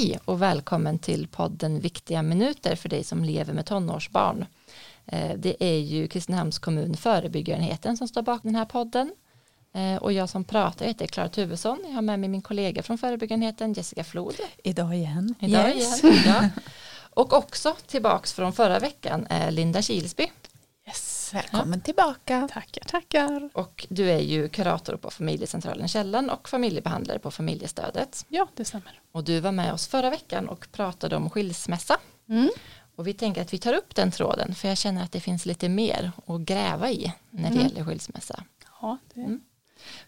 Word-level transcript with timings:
Hej 0.00 0.18
och 0.24 0.42
välkommen 0.42 0.98
till 0.98 1.28
podden 1.28 1.80
Viktiga 1.80 2.22
minuter 2.22 2.76
för 2.76 2.88
dig 2.88 3.04
som 3.04 3.24
lever 3.24 3.52
med 3.52 3.66
tonårsbarn. 3.66 4.46
Eh, 5.06 5.32
det 5.36 5.64
är 5.64 5.78
ju 5.78 6.08
Kristinehamns 6.08 6.58
kommun 6.58 6.96
förebyggarenheten 6.96 7.96
som 7.96 8.08
står 8.08 8.22
bakom 8.22 8.52
den 8.52 8.54
här 8.54 8.64
podden. 8.64 9.12
Eh, 9.74 10.02
och 10.02 10.12
jag 10.12 10.28
som 10.28 10.44
pratar 10.44 10.86
heter 10.86 11.06
Klara 11.06 11.28
Tuvesson. 11.28 11.78
Jag 11.84 11.92
har 11.92 12.02
med 12.02 12.20
mig 12.20 12.28
min 12.28 12.42
kollega 12.42 12.82
från 12.82 12.98
förebyggarenheten 12.98 13.72
Jessica 13.72 14.04
Flod. 14.04 14.34
Idag 14.64 14.94
igen. 14.94 15.34
Idag 15.40 15.68
yes. 15.68 16.04
igen. 16.04 16.16
Ja. 16.26 16.48
Och 17.10 17.32
också 17.32 17.76
tillbaks 17.86 18.32
från 18.32 18.52
förra 18.52 18.78
veckan 18.78 19.26
är 19.30 19.50
Linda 19.50 19.82
Kilsby. 19.82 20.30
Välkommen 21.32 21.78
ja. 21.78 21.84
tillbaka. 21.84 22.48
Tackar, 22.52 22.80
tackar. 22.80 23.50
Och 23.52 23.86
du 23.90 24.10
är 24.10 24.18
ju 24.18 24.48
kurator 24.48 24.96
på 24.96 25.10
familjecentralen 25.10 25.88
Källan 25.88 26.30
och 26.30 26.48
familjebehandlare 26.48 27.18
på 27.18 27.30
familjestödet. 27.30 28.26
Ja, 28.28 28.48
det 28.54 28.64
stämmer. 28.64 29.00
Och 29.12 29.24
du 29.24 29.40
var 29.40 29.52
med 29.52 29.72
oss 29.72 29.86
förra 29.86 30.10
veckan 30.10 30.48
och 30.48 30.66
pratade 30.72 31.16
om 31.16 31.30
skilsmässa. 31.30 31.98
Mm. 32.28 32.50
Och 32.96 33.06
vi 33.06 33.12
tänker 33.12 33.42
att 33.42 33.52
vi 33.52 33.58
tar 33.58 33.74
upp 33.74 33.94
den 33.94 34.10
tråden 34.10 34.54
för 34.54 34.68
jag 34.68 34.78
känner 34.78 35.04
att 35.04 35.12
det 35.12 35.20
finns 35.20 35.46
lite 35.46 35.68
mer 35.68 36.12
att 36.26 36.40
gräva 36.40 36.90
i 36.90 37.12
när 37.30 37.50
det 37.50 37.56
mm. 37.56 37.66
gäller 37.66 37.84
skilsmässa. 37.84 38.44
Ja, 38.80 38.98
det. 39.14 39.20
Mm. 39.20 39.40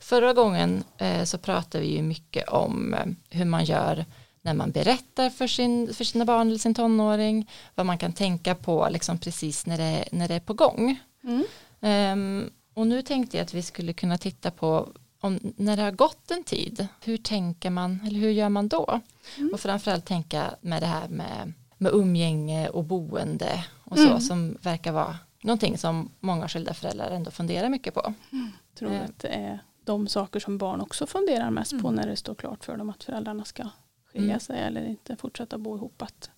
Förra 0.00 0.32
gången 0.32 0.84
eh, 0.98 1.24
så 1.24 1.38
pratade 1.38 1.84
vi 1.84 1.96
ju 1.96 2.02
mycket 2.02 2.48
om 2.48 2.94
eh, 2.94 3.06
hur 3.38 3.44
man 3.44 3.64
gör 3.64 4.04
när 4.42 4.54
man 4.54 4.70
berättar 4.70 5.30
för, 5.30 5.46
sin, 5.46 5.94
för 5.94 6.04
sina 6.04 6.24
barn 6.24 6.48
eller 6.48 6.58
sin 6.58 6.74
tonåring, 6.74 7.50
vad 7.74 7.86
man 7.86 7.98
kan 7.98 8.12
tänka 8.12 8.54
på 8.54 8.88
liksom 8.90 9.18
precis 9.18 9.66
när 9.66 9.78
det, 9.78 10.04
när 10.12 10.28
det 10.28 10.34
är 10.34 10.40
på 10.40 10.54
gång. 10.54 11.00
Mm. 11.22 11.44
Um, 11.80 12.50
och 12.74 12.86
nu 12.86 13.02
tänkte 13.02 13.36
jag 13.36 13.44
att 13.44 13.54
vi 13.54 13.62
skulle 13.62 13.92
kunna 13.92 14.18
titta 14.18 14.50
på 14.50 14.88
om, 15.20 15.38
när 15.56 15.76
det 15.76 15.82
har 15.82 15.90
gått 15.90 16.30
en 16.30 16.44
tid, 16.44 16.86
hur 17.04 17.16
tänker 17.16 17.70
man 17.70 18.00
eller 18.06 18.20
hur 18.20 18.30
gör 18.30 18.48
man 18.48 18.68
då? 18.68 19.00
Mm. 19.38 19.50
Och 19.52 19.60
framförallt 19.60 20.06
tänka 20.06 20.54
med 20.60 20.82
det 20.82 20.86
här 20.86 21.08
med, 21.08 21.52
med 21.78 21.92
umgänge 21.92 22.68
och 22.68 22.84
boende 22.84 23.64
och 23.84 23.98
så 23.98 24.08
mm. 24.08 24.20
som 24.20 24.58
verkar 24.62 24.92
vara 24.92 25.18
någonting 25.42 25.78
som 25.78 26.10
många 26.20 26.48
skilda 26.48 26.74
föräldrar 26.74 27.10
ändå 27.10 27.30
funderar 27.30 27.68
mycket 27.68 27.94
på. 27.94 28.14
Mm. 28.32 28.50
Tror 28.74 28.90
uh, 28.90 29.02
att 29.02 29.18
det 29.18 29.28
är 29.28 29.58
de 29.84 30.08
saker 30.08 30.40
som 30.40 30.58
barn 30.58 30.80
också 30.80 31.06
funderar 31.06 31.50
mest 31.50 31.70
på 31.70 31.88
mm. 31.88 31.94
när 31.94 32.06
det 32.06 32.16
står 32.16 32.34
klart 32.34 32.64
för 32.64 32.76
dem 32.76 32.90
att 32.90 33.04
föräldrarna 33.04 33.44
ska 33.44 33.68
skilja 34.12 34.28
mm. 34.28 34.40
sig 34.40 34.60
eller 34.60 34.84
inte 34.84 35.16
fortsätta 35.16 35.58
bo 35.58 35.76
ihop. 35.76 36.02
Att 36.02 36.30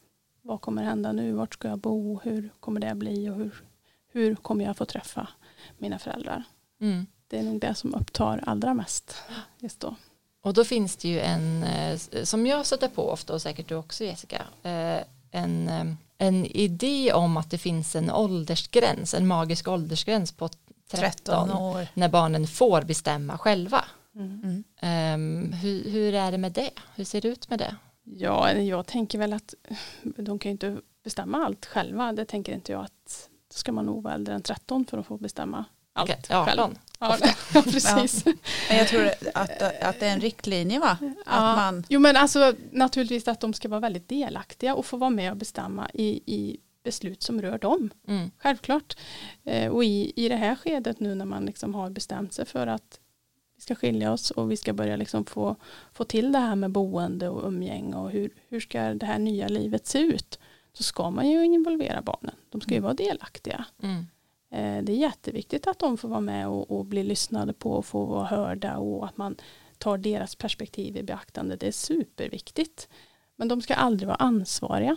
vad 0.43 0.61
kommer 0.61 0.83
hända 0.83 1.13
nu? 1.13 1.33
Vart 1.33 1.55
ska 1.55 1.69
jag 1.69 1.79
bo? 1.79 2.21
Hur 2.23 2.51
kommer 2.61 2.81
det 2.81 2.95
bli? 2.95 3.29
Och 3.31 3.35
hur, 3.35 3.63
hur 4.15 4.35
kommer 4.35 4.65
jag 4.65 4.77
få 4.77 4.85
träffa 4.85 5.29
mina 5.79 5.99
föräldrar? 5.99 6.45
Mm. 6.81 7.07
Det 7.29 7.39
är 7.39 7.43
nog 7.43 7.61
det 7.61 7.75
som 7.75 7.95
upptar 7.95 8.41
allra 8.47 8.75
mest 8.75 9.15
just 9.59 9.81
då. 9.81 9.95
Och 10.43 10.55
då 10.55 10.65
finns 10.65 10.97
det 10.97 11.09
ju 11.09 11.21
en, 11.21 11.63
eh, 11.63 11.99
som 12.23 12.47
jag 12.47 12.67
sätter 12.67 12.89
på 12.89 13.11
ofta 13.11 13.35
och 13.35 13.43
säkert 13.43 13.69
du 13.69 13.75
också 13.75 14.05
Jessica, 14.05 14.43
eh, 14.63 15.01
en, 15.31 15.69
eh, 15.69 15.85
en 16.19 16.47
idé 16.47 17.13
om 17.13 17.37
att 17.37 17.51
det 17.51 17.59
finns 17.59 17.97
en 17.97 18.11
åldersgräns, 18.11 19.15
en 19.15 19.27
magisk 19.27 19.69
åldersgräns 19.69 20.33
på 20.33 20.49
13, 20.49 21.01
13 21.01 21.51
år 21.51 21.87
när 21.95 22.09
barnen 22.09 22.47
får 22.47 22.83
bestämma 22.83 23.39
själva. 23.39 23.85
Mm. 24.15 24.65
Um, 24.83 25.53
hur, 25.53 25.91
hur, 25.91 26.15
är 26.15 26.33
det 26.33 26.39
med 26.39 26.53
det? 26.53 26.71
Hur 26.95 27.05
ser 27.05 27.21
det 27.21 27.29
ut 27.29 27.51
med 27.51 27.59
det? 27.59 27.77
Ja, 28.05 28.53
jag 28.53 28.87
tänker 28.87 29.19
väl 29.19 29.33
att 29.33 29.55
de 30.03 30.39
kan 30.39 30.49
ju 30.49 30.53
inte 30.53 30.77
bestämma 31.05 31.47
allt 31.47 31.67
själva. 31.67 32.13
Det 32.13 32.25
tänker 32.25 32.53
inte 32.53 32.73
jag 32.73 32.85
att 32.85 33.29
ska 33.59 33.73
man 33.73 33.87
nog 33.87 34.03
vara 34.03 34.15
äldre 34.15 34.35
än 34.35 34.43
13 34.43 34.85
för 34.85 34.99
att 34.99 35.07
få 35.07 35.17
bestämma 35.17 35.65
allt 35.93 36.11
okay, 36.11 36.45
själv. 36.45 36.61
18. 36.61 36.79
Ja, 37.01 37.19
ja, 37.55 37.63
precis. 37.63 38.23
Ja. 38.27 38.33
Men 38.69 38.79
jag 38.79 38.89
tror 38.89 39.11
att, 39.35 39.63
att 39.83 40.01
det 40.01 40.07
är 40.07 40.13
en 40.13 40.21
riktlinje 40.21 40.81
va? 40.81 40.99
Att 41.01 41.15
ja. 41.27 41.57
man... 41.57 41.85
Jo 41.89 42.01
men 42.01 42.17
alltså 42.17 42.55
naturligtvis 42.71 43.29
att 43.29 43.41
de 43.41 43.53
ska 43.53 43.69
vara 43.69 43.81
väldigt 43.81 44.09
delaktiga 44.09 44.75
och 44.75 44.87
få 44.87 44.97
vara 44.97 45.11
med 45.11 45.31
och 45.31 45.37
bestämma 45.37 45.91
i, 45.95 46.23
i 46.27 46.61
beslut 46.85 47.23
som 47.23 47.43
rör 47.43 47.59
dem. 47.59 47.91
Mm. 48.09 48.31
Självklart. 48.39 48.97
Eh, 49.45 49.73
och 49.73 49.85
i, 49.85 50.13
i 50.17 50.29
det 50.29 50.37
här 50.37 50.55
skedet 50.55 51.01
nu 51.01 51.15
när 51.15 51.25
man 51.25 51.47
liksom 51.47 51.75
har 51.75 51.91
bestämt 51.91 52.33
sig 52.33 52.47
för 52.47 52.67
att 52.67 53.01
vi 53.57 53.63
ska 53.63 53.75
skilja 53.75 54.13
oss 54.13 54.31
och 54.31 54.51
vi 54.51 54.57
ska 54.57 54.73
börja 54.73 54.97
liksom 54.97 55.25
få, 55.25 55.57
få 55.93 56.05
till 56.05 56.33
det 56.33 56.39
här 56.39 56.57
med 56.57 56.71
boende 56.71 57.29
och 57.29 57.49
umgänge 57.49 57.97
och 57.97 58.11
hur, 58.11 58.31
hur 58.49 58.61
ska 58.61 58.95
det 58.95 59.07
här 59.07 59.19
nya 59.19 59.49
livet 59.49 59.87
se 59.87 59.99
ut 59.99 60.39
så 60.77 60.83
ska 60.83 61.11
man 61.11 61.31
ju 61.31 61.45
involvera 61.45 62.03
barnen. 62.03 62.35
De 62.51 62.61
ska 62.61 62.71
ju 62.71 62.77
mm. 62.77 62.85
vara 62.85 62.95
delaktiga. 62.95 63.65
Mm. 63.83 64.07
Eh, 64.51 64.85
det 64.85 64.93
är 64.93 64.97
jätteviktigt 64.97 65.67
att 65.67 65.79
de 65.79 65.99
får 65.99 66.09
vara 66.09 66.21
med 66.21 66.49
och, 66.49 66.71
och 66.71 66.85
bli 66.85 67.03
lyssnade 67.03 67.53
på 67.53 67.73
och 67.73 67.87
få 67.87 68.05
vara 68.05 68.25
hörda 68.25 68.77
och 68.77 69.07
att 69.07 69.17
man 69.17 69.37
tar 69.79 69.99
deras 69.99 70.37
perspektiv 70.37 70.97
i 70.97 71.03
beaktande. 71.03 71.57
Det 71.57 71.67
är 71.67 71.73
superviktigt. 71.73 72.89
Men 73.37 73.49
de 73.49 73.63
ska 73.63 73.75
aldrig 73.75 74.07
vara 74.07 74.17
ansvariga. 74.17 74.97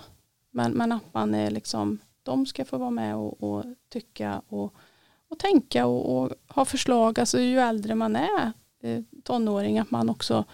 Men, 0.51 0.71
men 0.71 0.91
att 0.91 1.13
man 1.13 1.35
är 1.35 1.51
liksom, 1.51 1.99
de 2.23 2.45
ska 2.45 2.65
få 2.65 2.77
vara 2.77 2.91
med 2.91 3.15
och, 3.15 3.43
och 3.43 3.65
tycka 3.89 4.41
och 4.47 4.73
och 5.29 5.39
tänka 5.39 5.85
och, 5.85 6.17
och, 6.17 6.31
ha 6.47 6.65
förslag. 6.65 7.19
Alltså 7.19 7.39
ju 7.39 7.59
äldre 7.59 7.95
man 7.95 8.15
är 8.15 8.51
eh, 8.81 9.03
tonåring 9.23 9.79
att 9.79 9.91
man 9.91 10.09
också 10.09 10.45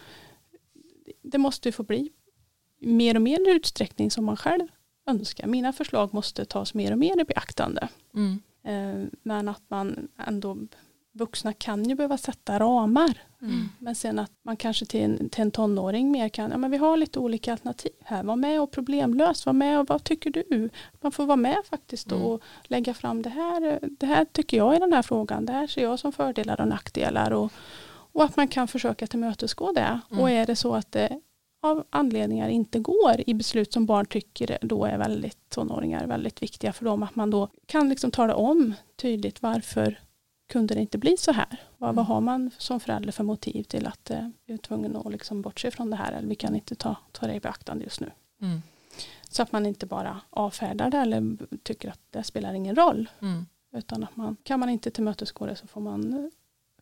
det 1.22 1.38
måste 1.38 1.72
få 1.72 1.84
bli 1.84 2.12
mer 2.80 3.16
och 3.16 3.22
mer 3.22 3.50
utsträckning 3.50 4.12
som 4.12 4.26
man 4.26 4.38
själv 4.38 4.68
önskar. 5.06 5.48
Mina 5.48 5.74
förslag 5.74 6.14
måste 6.14 6.46
tas 6.46 6.74
mer 6.74 6.92
och 6.92 6.98
mer 6.98 7.22
i 7.22 7.24
beaktande. 7.24 7.88
Mm. 8.14 8.42
Eh, 8.64 9.10
men 9.24 9.50
att 9.50 9.64
man 9.68 10.08
ändå 10.18 10.58
vuxna 11.14 11.54
kan 11.54 11.84
ju 11.84 11.96
behöva 11.96 12.18
sätta 12.18 12.60
ramar. 12.60 13.18
Mm. 13.42 13.70
Men 13.80 13.96
sen 13.96 14.20
att 14.20 14.32
man 14.44 14.58
kanske 14.58 14.86
till 14.86 15.02
en, 15.02 15.30
till 15.30 15.42
en 15.42 15.52
tonåring 15.52 16.12
mer 16.12 16.30
kan, 16.30 16.52
ja 16.52 16.58
men 16.58 16.72
vi 16.72 16.78
har 16.78 16.98
lite 16.98 17.20
olika 17.20 17.52
alternativ 17.52 17.92
här, 18.04 18.24
var 18.24 18.36
med 18.36 18.62
och 18.62 18.72
problemlös, 18.72 19.46
var 19.46 19.54
med 19.54 19.80
och 19.80 19.88
vad 19.88 20.04
tycker 20.04 20.30
du? 20.30 20.70
Man 21.02 21.12
får 21.12 21.26
vara 21.26 21.38
med 21.38 21.58
faktiskt 21.70 22.12
mm. 22.12 22.24
och 22.24 22.42
lägga 22.64 22.94
fram 22.94 23.22
det 23.22 23.30
här, 23.30 23.80
det 24.00 24.06
här 24.06 24.26
tycker 24.26 24.58
jag 24.58 24.76
i 24.76 24.80
den 24.80 24.94
här 24.94 25.02
frågan, 25.02 25.46
det 25.46 25.54
här 25.54 25.68
ser 25.68 25.84
jag 25.84 26.00
som 26.00 26.12
fördelar 26.12 26.62
och 26.62 26.68
nackdelar 26.68 27.32
och, 27.32 27.52
och 27.88 28.24
att 28.24 28.36
man 28.36 28.48
kan 28.48 28.68
försöka 28.68 29.08
tillmötesgå 29.08 29.72
det. 29.72 30.00
Mm. 30.12 30.24
Och 30.24 30.30
är 30.30 30.46
det 30.46 30.56
så 30.56 30.76
att 30.76 30.92
det 30.92 31.20
av 31.64 31.84
anledningar 31.90 32.50
inte 32.50 32.80
går 32.80 33.16
i 33.28 33.34
beslut 33.34 33.74
som 33.74 33.86
barn 33.86 34.06
tycker 34.06 34.58
då 34.62 34.86
är 34.86 34.98
väldigt 34.98 35.50
tonåringar 35.50 36.08
väldigt 36.08 36.42
viktiga 36.42 36.74
för 36.74 36.86
dem 36.86 37.04
att 37.04 37.16
man 37.16 37.30
då 37.30 37.48
kan 37.66 37.90
liksom 37.90 38.12
tala 38.12 38.36
om 38.36 38.74
tydligt 38.96 39.42
varför 39.42 40.00
kunde 40.48 40.74
det 40.74 40.82
inte 40.82 40.98
bli 40.98 41.18
så 41.18 41.32
här? 41.32 41.62
Vad, 41.78 41.90
mm. 41.90 41.96
vad 41.96 42.06
har 42.06 42.22
man 42.22 42.52
som 42.58 42.80
förälder 42.80 43.12
för 43.12 43.24
motiv 43.24 43.64
till 43.64 43.88
att 43.88 44.10
eh, 44.10 44.30
vi 44.46 44.54
är 44.54 44.58
tvungna 44.58 45.00
att 45.00 45.12
liksom 45.12 45.42
bortse 45.42 45.72
från 45.72 45.90
det 45.90 45.96
här 45.96 46.12
eller 46.12 46.28
vi 46.28 46.36
kan 46.36 46.56
inte 46.56 46.76
ta, 46.76 46.96
ta 47.12 47.28
det 47.28 47.34
i 47.34 47.40
beaktande 47.40 47.84
just 47.84 48.00
nu. 48.00 48.12
Mm. 48.42 48.62
Så 49.30 49.44
att 49.44 49.52
man 49.52 49.66
inte 49.66 49.86
bara 49.86 50.22
avfärdar 50.30 50.90
det 50.90 50.98
eller 50.98 51.38
tycker 51.64 51.90
att 51.90 52.02
det 52.10 52.24
spelar 52.24 52.54
ingen 52.54 52.76
roll. 52.76 53.10
Mm. 53.22 53.46
Utan 53.76 54.04
att 54.04 54.16
man, 54.16 54.38
kan 54.44 54.60
man 54.60 54.70
inte 54.70 54.92
tillmötesgå 54.92 55.46
det 55.46 55.56
så 55.56 55.68
får 55.68 55.82
man 55.82 56.14
eh, 56.14 56.30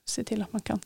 se 0.06 0.24
till 0.24 0.41
att 0.41 0.53
man 0.53 0.62
kan, 0.62 0.80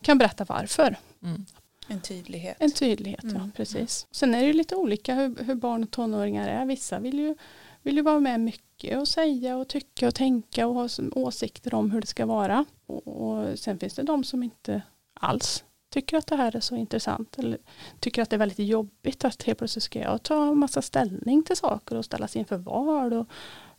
kan 0.00 0.18
berätta 0.18 0.44
varför. 0.44 0.96
Mm. 1.22 1.46
En 1.88 2.00
tydlighet. 2.00 2.56
En 2.60 2.72
tydlighet, 2.72 3.24
ja 3.24 3.30
mm. 3.30 3.52
precis. 3.52 4.06
Sen 4.10 4.34
är 4.34 4.46
det 4.46 4.52
lite 4.52 4.76
olika 4.76 5.14
hur, 5.14 5.44
hur 5.44 5.54
barn 5.54 5.82
och 5.82 5.90
tonåringar 5.90 6.48
är. 6.48 6.66
Vissa 6.66 6.98
vill 6.98 7.18
ju, 7.18 7.34
vill 7.82 7.96
ju 7.96 8.02
vara 8.02 8.20
med 8.20 8.40
mycket 8.40 8.98
att 8.98 9.08
säga 9.08 9.56
och 9.56 9.68
tycka 9.68 10.08
och 10.08 10.14
tänka 10.14 10.66
och 10.66 10.74
ha 10.74 10.88
åsikter 11.12 11.74
om 11.74 11.90
hur 11.90 12.00
det 12.00 12.06
ska 12.06 12.26
vara. 12.26 12.64
Och, 12.86 13.58
sen 13.58 13.78
finns 13.78 13.94
det 13.94 14.02
de 14.02 14.24
som 14.24 14.42
inte 14.42 14.82
alls 15.20 15.64
tycker 15.90 16.16
att 16.16 16.26
det 16.26 16.36
här 16.36 16.56
är 16.56 16.60
så 16.60 16.76
intressant 16.76 17.38
eller 17.38 17.58
tycker 18.00 18.22
att 18.22 18.30
det 18.30 18.36
är 18.36 18.38
väldigt 18.38 18.58
jobbigt 18.58 19.24
att 19.24 19.42
helt 19.42 19.58
plötsligt 19.58 19.84
ska 19.84 19.98
jag 19.98 20.22
ta 20.22 20.54
massa 20.54 20.82
ställning 20.82 21.42
till 21.42 21.56
saker 21.56 21.96
och 21.96 22.04
ställas 22.04 22.36
inför 22.36 22.56
val 22.56 23.12
och 23.12 23.26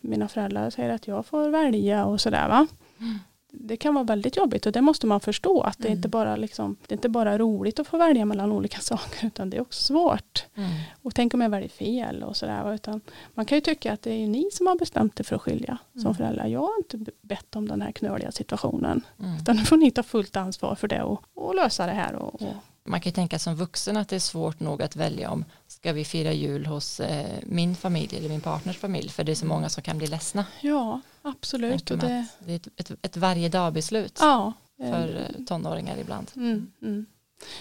mina 0.02 0.28
föräldrar 0.28 0.70
säger 0.70 0.90
att 0.90 1.08
jag 1.08 1.26
får 1.26 1.50
välja 1.50 2.06
och 2.06 2.22
sådär 2.22 2.50
va. 2.50 2.68
Mm 3.00 3.20
det 3.52 3.78
kan 3.78 3.94
vara 3.94 4.04
väldigt 4.04 4.38
jobbigt 4.38 4.66
och 4.66 4.72
det 4.72 4.82
måste 4.82 5.08
man 5.08 5.20
förstå 5.20 5.62
att 5.62 5.78
det, 5.78 5.88
är 5.88 5.92
inte 5.92 6.08
mm. 6.08 6.12
bara 6.12 6.36
liksom, 6.36 6.78
det 6.88 6.94
är 6.94 6.98
inte 6.98 7.10
bara 7.10 7.38
roligt 7.38 7.80
att 7.80 7.88
få 7.88 7.98
välja 7.98 8.26
mellan 8.26 8.52
olika 8.52 8.80
saker 8.82 9.28
utan 9.28 9.50
det 9.50 9.58
är 9.58 9.62
också 9.62 9.84
svårt. 9.84 10.46
Mm. 10.56 10.70
Och 11.02 11.16
tänk 11.16 11.34
om 11.34 11.42
jag 11.42 11.50
väljer 11.50 11.70
fel 11.70 12.24
och 12.24 12.38
sådär. 12.38 12.74
Utan 12.74 13.02
man 13.34 13.46
kan 13.46 13.58
ju 13.58 13.62
tycka 13.62 13.94
att 13.94 14.02
det 14.02 14.12
är 14.12 14.28
ni 14.28 14.50
som 14.52 14.68
har 14.68 14.76
bestämt 14.76 15.20
er 15.20 15.24
för 15.24 15.36
att 15.36 15.42
skilja 15.42 15.78
mm. 15.94 16.04
som 16.04 16.16
föräldrar. 16.16 16.48
Jag 16.48 16.60
har 16.60 16.78
inte 16.78 17.12
bett 17.22 17.56
om 17.56 17.68
den 17.68 17.82
här 17.82 17.92
knöliga 17.92 18.32
situationen. 18.32 19.02
Mm. 19.20 19.38
Utan 19.38 19.56
nu 19.56 19.64
får 19.64 19.78
ni 19.78 19.92
ta 19.92 20.04
fullt 20.04 20.38
ansvar 20.38 20.76
för 20.76 20.88
det 20.88 21.04
och, 21.04 21.24
och 21.34 21.56
lösa 21.56 21.86
det 21.86 21.92
här. 21.92 22.16
Och, 22.16 22.42
och 22.42 22.56
man 22.84 23.02
kan 23.02 23.10
ju 23.10 23.14
tänka 23.14 23.40
som 23.40 23.56
vuxen 23.56 23.98
att 23.98 24.10
det 24.10 24.16
är 24.16 24.20
svårt 24.20 24.60
nog 24.60 24.82
att 24.82 24.96
välja 24.96 25.32
om 25.32 25.46
ska 25.68 25.94
vi 25.94 26.06
fira 26.06 26.34
jul 26.34 26.66
hos 26.66 27.00
eh, 27.00 27.40
min 27.44 27.76
familj 27.76 28.18
eller 28.18 28.30
min 28.30 28.42
partners 28.42 28.78
familj 28.78 29.10
för 29.10 29.24
det 29.24 29.32
är 29.32 29.36
så 29.36 29.46
många 29.46 29.70
som 29.70 29.84
kan 29.84 29.98
bli 29.98 30.08
ledsna. 30.08 30.46
Ja, 30.62 31.02
absolut. 31.22 31.92
Och 31.92 31.98
det... 31.98 32.26
det 32.40 32.52
är 32.52 32.56
ett, 32.56 32.68
ett, 32.76 32.92
ett 33.02 33.18
varje 33.18 33.50
dag 33.50 33.74
beslut 33.74 34.18
ja, 34.22 34.54
för 34.78 35.16
eh, 35.16 35.46
tonåringar 35.46 35.98
ibland. 35.98 36.32
Mm, 36.36 36.72
mm. 36.82 37.06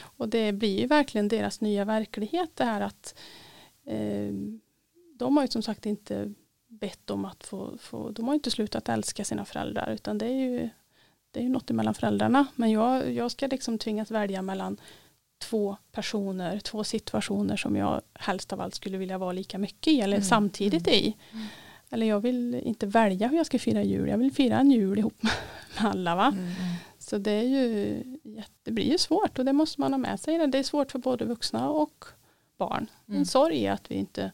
Och 0.00 0.28
det 0.28 0.52
blir 0.52 0.80
ju 0.80 0.86
verkligen 0.86 1.28
deras 1.28 1.60
nya 1.60 1.84
verklighet 1.84 2.50
det 2.54 2.64
här 2.64 2.80
att 2.80 3.14
eh, 3.86 4.32
de 5.14 5.36
har 5.36 5.44
ju 5.44 5.48
som 5.48 5.62
sagt 5.62 5.86
inte 5.86 6.34
bett 6.68 7.10
om 7.10 7.24
att 7.24 7.44
få, 7.44 7.78
få, 7.80 8.10
de 8.10 8.28
har 8.28 8.34
inte 8.34 8.50
slutat 8.50 8.88
älska 8.88 9.24
sina 9.24 9.44
föräldrar 9.44 9.90
utan 9.90 10.18
det 10.18 10.26
är 10.26 10.40
ju 10.40 10.68
det 11.30 11.40
är 11.40 11.44
ju 11.44 11.48
något 11.48 11.70
mellan 11.70 11.94
föräldrarna 11.94 12.46
men 12.54 12.70
jag, 12.70 13.12
jag 13.12 13.30
ska 13.30 13.46
liksom 13.46 13.78
tvingas 13.78 14.10
välja 14.10 14.42
mellan 14.42 14.80
två 15.38 15.76
personer, 15.92 16.60
två 16.60 16.84
situationer 16.84 17.56
som 17.56 17.76
jag 17.76 18.00
helst 18.14 18.52
av 18.52 18.60
allt 18.60 18.74
skulle 18.74 18.98
vilja 18.98 19.18
vara 19.18 19.32
lika 19.32 19.58
mycket 19.58 19.92
i 19.92 20.00
eller 20.00 20.16
mm. 20.16 20.28
samtidigt 20.28 20.86
mm. 20.86 20.98
i. 20.98 21.16
Mm. 21.32 21.46
Eller 21.90 22.06
jag 22.06 22.20
vill 22.20 22.54
inte 22.54 22.86
välja 22.86 23.28
hur 23.28 23.36
jag 23.36 23.46
ska 23.46 23.58
fira 23.58 23.82
jul, 23.82 24.08
jag 24.08 24.18
vill 24.18 24.32
fira 24.32 24.58
en 24.58 24.70
jul 24.70 24.98
ihop 24.98 25.22
med 25.22 25.90
alla. 25.90 26.14
Va? 26.14 26.26
Mm. 26.26 26.52
Så 26.98 27.18
det, 27.18 27.30
är 27.30 27.42
ju, 27.42 28.02
det 28.62 28.70
blir 28.70 28.90
ju 28.90 28.98
svårt 28.98 29.38
och 29.38 29.44
det 29.44 29.52
måste 29.52 29.80
man 29.80 29.92
ha 29.92 29.98
med 29.98 30.20
sig. 30.20 30.48
Det 30.48 30.58
är 30.58 30.62
svårt 30.62 30.92
för 30.92 30.98
både 30.98 31.24
vuxna 31.24 31.70
och 31.70 32.04
barn. 32.56 32.90
Mm. 33.08 33.20
En 33.20 33.26
sorg 33.26 33.66
är 33.66 33.72
att 33.72 33.90
vi, 33.90 33.94
inte, 33.94 34.32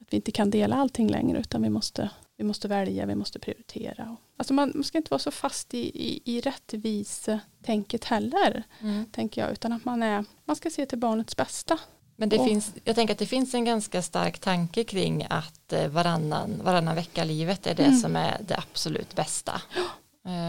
att 0.00 0.06
vi 0.10 0.16
inte 0.16 0.32
kan 0.32 0.50
dela 0.50 0.76
allting 0.76 1.08
längre 1.08 1.40
utan 1.40 1.62
vi 1.62 1.68
måste, 1.68 2.10
vi 2.38 2.44
måste 2.44 2.68
välja, 2.68 3.06
vi 3.06 3.14
måste 3.14 3.38
prioritera. 3.38 4.16
Alltså 4.36 4.54
man, 4.54 4.72
man 4.74 4.84
ska 4.84 4.98
inte 4.98 5.10
vara 5.10 5.18
så 5.18 5.30
fast 5.30 5.74
i, 5.74 5.78
i, 5.78 6.22
i 6.24 6.40
rättvisetänket 6.40 8.04
heller, 8.04 8.62
mm. 8.80 9.04
tänker 9.12 9.40
jag, 9.40 9.52
utan 9.52 9.72
att 9.72 9.84
man, 9.84 10.02
är, 10.02 10.24
man 10.44 10.56
ska 10.56 10.70
se 10.70 10.86
till 10.86 10.98
barnets 10.98 11.36
bästa. 11.36 11.78
Men 12.16 12.28
det 12.28 12.38
och, 12.38 12.46
finns, 12.46 12.74
jag 12.84 12.94
tänker 12.94 13.14
att 13.14 13.18
det 13.18 13.26
finns 13.26 13.54
en 13.54 13.64
ganska 13.64 14.02
stark 14.02 14.38
tanke 14.38 14.84
kring 14.84 15.26
att 15.30 15.72
eh, 15.72 15.88
varannan, 15.88 16.60
varannan 16.64 16.94
vecka-livet 16.94 17.66
är 17.66 17.74
det 17.74 17.84
mm. 17.84 17.98
som 17.98 18.16
är 18.16 18.36
det 18.48 18.56
absolut 18.56 19.14
bästa. 19.14 19.62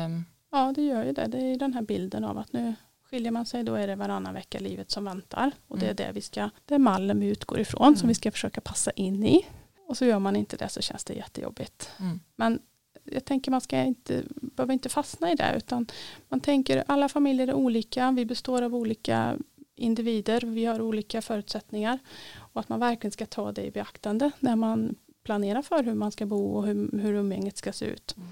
Um. 0.05 0.25
Ja, 0.51 0.73
det 0.75 0.81
gör 0.81 1.05
ju 1.05 1.11
det. 1.11 1.27
Det 1.27 1.37
är 1.37 1.57
den 1.57 1.73
här 1.73 1.81
bilden 1.81 2.23
av 2.23 2.37
att 2.37 2.53
nu 2.53 2.75
skiljer 3.09 3.31
man 3.31 3.45
sig 3.45 3.63
då 3.63 3.75
är 3.75 3.87
det 3.87 3.95
varannan 3.95 4.33
vecka 4.33 4.59
livet 4.59 4.91
som 4.91 5.05
väntar. 5.05 5.51
Och 5.67 5.79
det 5.79 5.85
är 5.85 5.91
mm. 5.91 5.95
det 5.95 6.11
vi 6.11 6.21
ska, 6.21 6.49
det 6.65 6.75
är 6.75 6.79
mallen 6.79 7.19
vi 7.19 7.27
utgår 7.27 7.59
ifrån 7.59 7.87
mm. 7.87 7.95
som 7.95 8.07
vi 8.07 8.15
ska 8.15 8.31
försöka 8.31 8.61
passa 8.61 8.91
in 8.91 9.23
i. 9.23 9.45
Och 9.89 9.97
så 9.97 10.05
gör 10.05 10.19
man 10.19 10.35
inte 10.35 10.57
det 10.57 10.69
så 10.69 10.81
känns 10.81 11.03
det 11.03 11.13
jättejobbigt. 11.13 11.91
Mm. 11.99 12.19
Men 12.35 12.61
jag 13.03 13.25
tänker 13.25 13.51
man 13.51 13.61
ska 13.61 13.81
inte, 13.81 14.23
behöver 14.27 14.73
inte 14.73 14.89
fastna 14.89 15.31
i 15.31 15.35
det 15.35 15.53
utan 15.57 15.87
man 16.27 16.39
tänker 16.39 16.83
alla 16.87 17.09
familjer 17.09 17.47
är 17.47 17.53
olika, 17.53 18.11
vi 18.11 18.25
består 18.25 18.61
av 18.61 18.75
olika 18.75 19.37
individer, 19.75 20.41
vi 20.41 20.65
har 20.65 20.81
olika 20.81 21.21
förutsättningar 21.21 21.99
och 22.35 22.59
att 22.59 22.69
man 22.69 22.79
verkligen 22.79 23.11
ska 23.11 23.25
ta 23.25 23.51
det 23.51 23.65
i 23.65 23.71
beaktande 23.71 24.31
när 24.39 24.55
man 24.55 24.95
planerar 25.23 25.61
för 25.61 25.83
hur 25.83 25.93
man 25.93 26.11
ska 26.11 26.25
bo 26.25 26.51
och 26.51 26.65
hur, 26.65 26.99
hur 26.99 27.13
umgänget 27.13 27.57
ska 27.57 27.73
se 27.73 27.85
ut. 27.85 28.15
Mm. 28.17 28.29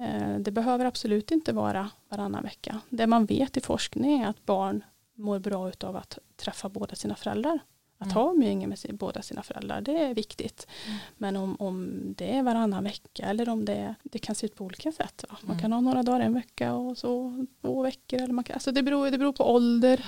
Eh, 0.00 0.38
det 0.38 0.50
behöver 0.50 0.84
absolut 0.84 1.30
inte 1.30 1.52
vara 1.52 1.90
varannan 2.08 2.42
vecka. 2.42 2.80
Det 2.88 3.06
man 3.06 3.26
vet 3.26 3.56
i 3.56 3.60
forskning 3.60 4.22
är 4.22 4.28
att 4.28 4.46
barn 4.46 4.84
mår 5.14 5.38
bra 5.38 5.72
av 5.80 5.96
att 5.96 6.18
träffa 6.36 6.68
båda 6.68 6.94
sina 6.94 7.14
föräldrar. 7.14 7.58
Att 8.02 8.12
mm. 8.12 8.16
ha 8.16 8.32
umgänge 8.32 8.66
med 8.66 8.78
sin, 8.78 8.96
båda 8.96 9.22
sina 9.22 9.42
föräldrar, 9.42 9.80
det 9.80 9.98
är 9.98 10.14
viktigt. 10.14 10.66
Mm. 10.86 10.98
Men 11.16 11.36
om, 11.36 11.56
om 11.58 12.00
det 12.16 12.36
är 12.36 12.42
varannan 12.42 12.84
vecka 12.84 13.26
eller 13.26 13.48
om 13.48 13.64
det, 13.64 13.94
det 14.02 14.18
kan 14.18 14.34
se 14.34 14.46
ut 14.46 14.54
på 14.54 14.64
olika 14.64 14.92
sätt. 14.92 15.24
Va? 15.28 15.36
Man 15.40 15.50
mm. 15.50 15.60
kan 15.60 15.72
ha 15.72 15.80
några 15.80 16.02
dagar 16.02 16.20
en 16.20 16.34
vecka 16.34 16.74
och 16.74 16.98
så 16.98 17.46
två 17.60 17.82
veckor. 17.82 18.22
Eller 18.22 18.34
man 18.34 18.44
kan, 18.44 18.54
alltså 18.54 18.72
det, 18.72 18.82
beror, 18.82 19.10
det 19.10 19.18
beror 19.18 19.32
på 19.32 19.44
ålder 19.54 20.04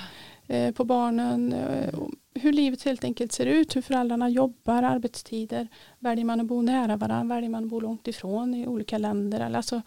eh, 0.47 0.75
på 0.75 0.85
barnen. 0.85 1.53
Eh, 1.53 1.95
hur 2.35 2.53
livet 2.53 2.83
helt 2.83 3.05
enkelt 3.05 3.33
ser 3.33 3.47
ut, 3.47 3.77
hur 3.77 3.83
föräldrarna 3.83 4.29
jobbar, 4.29 4.83
arbetstider. 4.83 5.69
Väljer 5.99 6.25
man 6.25 6.41
att 6.41 6.47
bo 6.47 6.63
nära 6.63 6.97
varandra, 6.97 7.35
väljer 7.35 7.51
man 7.51 7.65
att 7.65 7.71
bo 7.71 7.81
långt 7.81 8.09
ifrån 8.09 8.55
i 8.55 8.67
olika 8.67 8.99
länder. 8.99 9.41
Alltså 9.41 9.83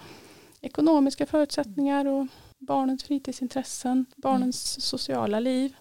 ekonomiska 0.62 1.26
förutsättningar 1.26 2.06
och 2.06 2.28
barnens 2.60 3.04
fritidsintressen, 3.04 4.06
barnens 4.16 4.78
mm. 4.78 4.82
sociala 4.82 5.40
liv. 5.40 5.76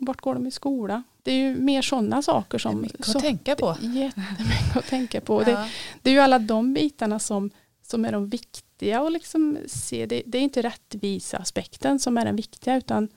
Vart 0.00 0.20
går 0.20 0.34
de 0.34 0.46
i 0.46 0.50
skola? 0.50 1.02
Det 1.22 1.32
är 1.32 1.36
ju 1.36 1.54
mer 1.54 1.82
sådana 1.82 2.22
saker 2.22 2.58
som... 2.58 2.74
Det 2.74 2.78
är 2.78 2.82
mycket 2.82 3.06
så, 3.06 3.18
att 3.18 3.24
tänka 3.24 3.56
på. 3.56 3.76
Jättemycket 3.80 4.76
att 4.76 4.86
tänka 4.86 5.20
på. 5.20 5.42
Ja. 5.42 5.44
Det, 5.44 5.68
det, 6.02 6.10
är 6.10 6.14
ju 6.14 6.20
alla 6.20 6.38
de 6.38 6.74
bitarna 6.74 7.18
som, 7.18 7.50
som 7.82 8.04
är 8.04 8.12
de 8.12 8.28
viktiga 8.28 9.00
att 9.00 9.12
liksom 9.12 9.58
se. 9.66 10.06
Det, 10.06 10.22
det 10.26 10.38
är 10.38 10.42
inte 10.42 10.62
rättvisa 10.62 11.38
aspekten 11.38 11.98
som 11.98 12.18
är 12.18 12.24
den 12.24 12.36
viktiga 12.36 12.76
utan 12.76 13.08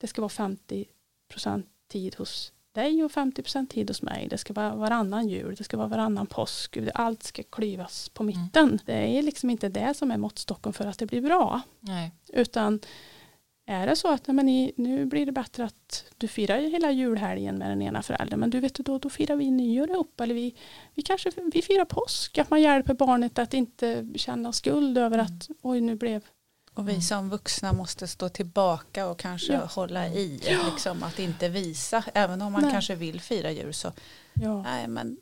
det 0.00 0.06
ska 0.06 0.22
vara 0.22 0.56
50% 1.32 1.62
tid 1.88 2.14
hos 2.14 2.52
dig 2.72 3.04
och 3.04 3.10
50% 3.10 3.66
tid 3.66 3.90
hos 3.90 4.02
mig. 4.02 4.26
Det 4.30 4.38
ska 4.38 4.52
vara 4.52 4.74
varannan 4.74 5.28
jul, 5.28 5.54
det 5.58 5.64
ska 5.64 5.76
vara 5.76 5.88
varannan 5.88 6.26
påsk. 6.26 6.78
Allt 6.94 7.22
ska 7.22 7.42
klyvas 7.42 8.08
på 8.08 8.22
mm. 8.22 8.42
mitten. 8.42 8.68
Mm. 8.68 8.78
Det 8.84 9.18
är 9.18 9.22
liksom 9.22 9.50
inte 9.50 9.68
det 9.68 9.94
som 9.94 10.10
är 10.10 10.16
måttstocken 10.16 10.72
för 10.72 10.86
att 10.86 10.98
det 10.98 11.06
blir 11.06 11.20
bra. 11.20 11.60
Nej. 11.80 12.12
Utan 12.28 12.80
är 13.70 13.86
det 13.86 13.96
så 13.96 14.08
att 14.08 14.26
men 14.26 14.46
nu 14.76 15.06
blir 15.06 15.26
det 15.26 15.32
bättre 15.32 15.64
att 15.64 16.04
du 16.16 16.28
firar 16.28 16.58
hela 16.58 16.90
julhelgen 16.90 17.58
med 17.58 17.70
den 17.70 17.82
ena 17.82 18.02
föräldern 18.02 18.40
men 18.40 18.50
du 18.50 18.60
vet 18.60 18.74
då, 18.74 18.98
då 18.98 19.10
firar 19.10 19.36
vi 19.36 19.50
nyår 19.50 19.90
ihop 19.90 20.20
eller 20.20 20.34
vi, 20.34 20.54
vi 20.94 21.02
kanske 21.02 21.30
vi 21.52 21.62
firar 21.62 21.84
påsk 21.84 22.38
att 22.38 22.50
man 22.50 22.62
hjälper 22.62 22.94
barnet 22.94 23.38
att 23.38 23.54
inte 23.54 24.08
känna 24.14 24.52
skuld 24.52 24.98
över 24.98 25.18
mm. 25.18 25.26
att 25.26 25.48
oj 25.62 25.80
nu 25.80 25.94
blev 25.96 26.22
och 26.74 26.88
vi 26.88 27.02
som 27.02 27.30
vuxna 27.30 27.72
måste 27.72 28.08
stå 28.08 28.28
tillbaka 28.28 29.06
och 29.06 29.18
kanske 29.18 29.52
ja. 29.52 29.64
hålla 29.64 30.08
i. 30.08 30.40
Liksom, 30.70 31.02
att 31.02 31.18
inte 31.18 31.48
visa. 31.48 32.04
Även 32.14 32.42
om 32.42 32.52
man 32.52 32.62
nej. 32.62 32.72
kanske 32.72 32.94
vill 32.94 33.20
fira 33.20 33.50
jul 33.50 33.74
så 33.74 33.92
ja. 34.34 34.62
nej, 34.62 34.88
men 34.88 35.16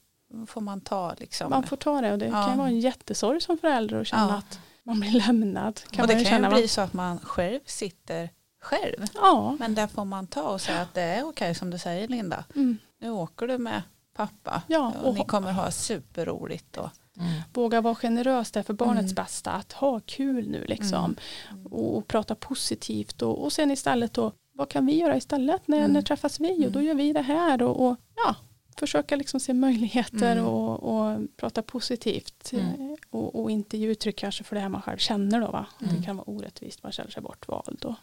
får 0.47 0.61
man 0.61 0.81
ta. 0.81 1.15
Liksom. 1.19 1.51
Man 1.51 1.63
får 1.63 1.77
ta 1.77 2.01
det 2.01 2.13
och 2.13 2.19
det 2.19 2.27
ja. 2.27 2.47
kan 2.47 2.59
vara 2.59 2.69
en 2.69 2.81
jättesorg 2.81 3.41
som 3.41 3.59
förälder 3.59 4.01
att 4.01 4.07
känna 4.07 4.37
att 4.37 4.61
man 4.83 5.01
blir 5.01 5.11
lämnad. 5.11 5.81
Kan 5.91 6.03
och 6.03 6.09
det 6.09 6.25
kan 6.25 6.43
ju 6.43 6.49
bli 6.49 6.69
så 6.69 6.81
att 6.81 6.93
man 6.93 7.19
själv 7.19 7.61
sitter 7.67 8.31
själv. 8.61 9.07
Ja. 9.15 9.57
Men 9.59 9.75
där 9.75 9.87
får 9.87 10.05
man 10.05 10.27
ta 10.27 10.43
och 10.43 10.61
säga 10.61 10.81
att 10.81 10.95
det 10.95 11.03
är 11.03 11.25
okej 11.25 11.55
som 11.55 11.71
du 11.71 11.79
säger 11.79 12.09
Linda. 12.09 12.45
Mm. 12.55 12.79
Nu 13.01 13.11
åker 13.11 13.47
du 13.47 13.59
med 13.59 13.83
pappa 14.15 14.63
ja, 14.67 14.93
och, 15.01 15.09
och 15.09 15.15
ni 15.15 15.25
kommer 15.25 15.53
ha 15.53 15.71
superroligt. 15.71 16.77
Och, 16.77 16.91
Mm. 17.21 17.41
Våga 17.53 17.81
vara 17.81 17.95
generös 17.95 18.51
där 18.51 18.63
för 18.63 18.75
barnets 18.75 19.13
mm. 19.13 19.15
bästa. 19.15 19.51
Att 19.51 19.73
ha 19.73 20.01
kul 20.01 20.49
nu 20.49 20.65
liksom. 20.69 21.17
Mm. 21.51 21.67
Och 21.67 22.09
prata 22.09 22.35
positivt. 22.35 23.23
Och, 23.23 23.45
och 23.45 23.53
sen 23.53 23.71
istället 23.71 24.13
då. 24.15 24.33
Vad 24.53 24.69
kan 24.69 24.87
vi 24.87 24.97
göra 24.97 25.17
istället? 25.17 25.69
När, 25.69 25.79
mm. 25.79 25.91
när 25.91 26.03
träffas 26.03 26.41
vi? 26.41 26.67
Och 26.67 26.73
då 26.73 26.79
mm. 26.79 26.87
gör 26.87 26.95
vi 26.95 27.13
det 27.13 27.23
här. 27.23 27.63
Och, 27.63 27.87
och 27.87 27.97
ja, 28.17 28.37
försöka 28.79 29.17
liksom 29.17 29.41
se 29.41 29.55
möjligheter 29.55 30.33
mm. 30.33 30.45
och, 30.45 30.83
och, 30.83 31.21
prata 31.37 31.63
positivt. 31.63 32.53
Mm. 32.53 32.97
Och, 33.11 33.43
och, 33.43 33.51
inte 33.51 33.79
ge 33.79 33.87
uttryck 33.87 34.17
kanske 34.17 34.45
för 34.45 34.57
det 34.57 34.63
här 34.63 34.69
man 34.69 34.83
själv 34.83 34.99
känner 34.99 35.41
då. 35.41 35.47
Va? 35.47 35.67
Mm. 35.83 35.97
Det 35.97 36.03
kan 36.07 36.17
vara 36.17 36.31
orättvist, 36.31 36.83
man 36.83 36.93
känner 36.93 37.11
sig 37.11 37.23
bortvald. 37.23 37.85
Och 37.85 37.95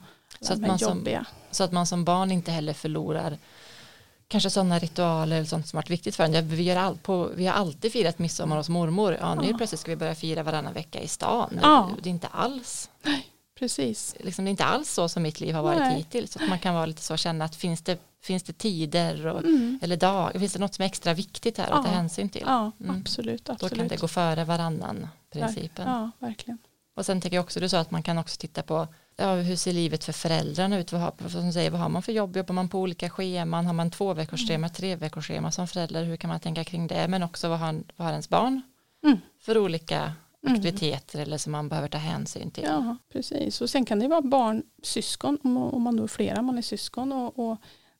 så, 0.41 0.53
att 0.53 0.59
man 0.59 0.79
som, 0.79 1.25
så 1.51 1.63
att 1.63 1.71
man 1.71 1.87
som 1.87 2.03
barn 2.03 2.31
inte 2.31 2.51
heller 2.51 2.73
förlorar 2.73 3.37
kanske 4.27 4.49
sådana 4.49 4.79
ritualer 4.79 5.35
eller 5.35 5.47
sånt 5.47 5.67
som 5.67 5.77
varit 5.77 5.89
viktigt 5.89 6.15
för 6.15 6.23
en. 6.23 6.47
Vi, 6.47 6.63
gör 6.63 6.75
all, 6.75 6.97
på, 6.97 7.29
vi 7.35 7.45
har 7.45 7.53
alltid 7.53 7.91
firat 7.91 8.19
midsommar 8.19 8.57
hos 8.57 8.69
mormor. 8.69 9.17
Ja, 9.19 9.35
nu 9.35 9.49
ja. 9.49 9.57
plötsligt 9.57 9.81
ska 9.81 9.91
vi 9.91 9.95
börja 9.95 10.15
fira 10.15 10.43
varannan 10.43 10.73
vecka 10.73 11.01
i 11.01 11.07
stan. 11.07 11.59
Ja. 11.61 11.91
Det 12.03 12.09
är 12.09 12.11
inte 12.11 12.27
alls. 12.27 12.89
Nej, 13.03 13.25
precis. 13.59 14.15
Liksom, 14.19 14.45
det 14.45 14.49
är 14.49 14.51
inte 14.51 14.65
alls 14.65 14.91
så 14.91 15.09
som 15.09 15.23
mitt 15.23 15.39
liv 15.39 15.55
har 15.55 15.63
varit 15.63 15.79
Nej. 15.79 15.97
hittills. 15.97 16.31
Så 16.31 16.43
att 16.43 16.49
man 16.49 16.59
kan 16.59 16.73
vara 16.73 16.85
lite 16.85 17.01
så 17.01 17.17
känna 17.17 17.45
att 17.45 17.55
finns 17.55 17.81
det, 17.81 17.99
finns 18.23 18.43
det 18.43 18.53
tider 18.53 19.27
och, 19.27 19.39
mm. 19.39 19.79
eller 19.81 19.97
dagar, 19.97 20.39
finns 20.39 20.53
det 20.53 20.59
något 20.59 20.73
som 20.73 20.83
är 20.83 20.85
extra 20.85 21.13
viktigt 21.13 21.57
här 21.57 21.67
ja. 21.69 21.75
att 21.75 21.85
ta 21.85 21.91
hänsyn 21.91 22.29
till? 22.29 22.43
Ja, 22.45 22.71
mm. 22.79 23.01
absolut, 23.01 23.49
absolut. 23.49 23.71
Då 23.71 23.77
kan 23.77 23.87
det 23.87 23.97
gå 23.97 24.07
före 24.07 24.43
varannan 24.43 25.07
principen. 25.33 25.87
Ja, 25.87 26.11
verkligen. 26.19 26.57
Och 26.95 27.05
sen 27.05 27.21
tycker 27.21 27.35
jag 27.35 27.43
också, 27.43 27.59
du 27.59 27.69
sa 27.69 27.79
att 27.79 27.91
man 27.91 28.03
kan 28.03 28.17
också 28.17 28.37
titta 28.37 28.63
på 28.63 28.87
ja, 29.17 29.35
hur 29.35 29.55
ser 29.55 29.73
livet 29.73 30.03
för 30.03 30.13
föräldrarna 30.13 30.79
ut? 30.79 30.91
Vad 30.91 31.01
har, 31.01 31.29
som 31.29 31.53
säger, 31.53 31.71
vad 31.71 31.79
har 31.79 31.89
man 31.89 32.01
för 32.01 32.11
jobb? 32.11 32.37
Jobbar 32.37 32.53
man 32.53 32.69
på 32.69 32.79
olika 32.79 33.09
scheman? 33.09 33.65
Har 33.65 33.73
man 33.73 33.91
två 33.91 34.13
veckors 34.13 34.41
mm. 34.41 34.47
schema, 34.47 34.69
tre 34.69 34.95
veckors 34.95 35.27
schema 35.27 35.51
som 35.51 35.67
förälder? 35.67 36.03
Hur 36.03 36.17
kan 36.17 36.27
man 36.27 36.39
tänka 36.39 36.63
kring 36.63 36.87
det? 36.87 37.07
Men 37.07 37.23
också 37.23 37.49
vad 37.49 37.59
har, 37.59 37.83
vad 37.95 38.05
har 38.05 38.11
ens 38.11 38.29
barn 38.29 38.61
mm. 39.03 39.17
för 39.39 39.57
olika 39.57 39.97
mm. 39.97 40.15
aktiviteter 40.53 41.19
eller 41.19 41.37
som 41.37 41.51
man 41.51 41.69
behöver 41.69 41.87
ta 41.87 41.97
hänsyn 41.97 42.51
till? 42.51 42.63
Ja, 42.63 42.97
precis. 43.11 43.61
Och 43.61 43.69
sen 43.69 43.85
kan 43.85 43.99
det 43.99 44.07
vara 44.07 44.21
barn, 44.21 44.63
syskon, 44.83 45.37
om, 45.43 45.57
om 45.57 45.81
man 45.81 45.95
då 45.95 46.03
är 46.03 46.07
flera, 46.07 46.41
man 46.41 46.57
är 46.57 46.61
syskon 46.61 47.11
och, 47.11 47.39
och 47.39 47.57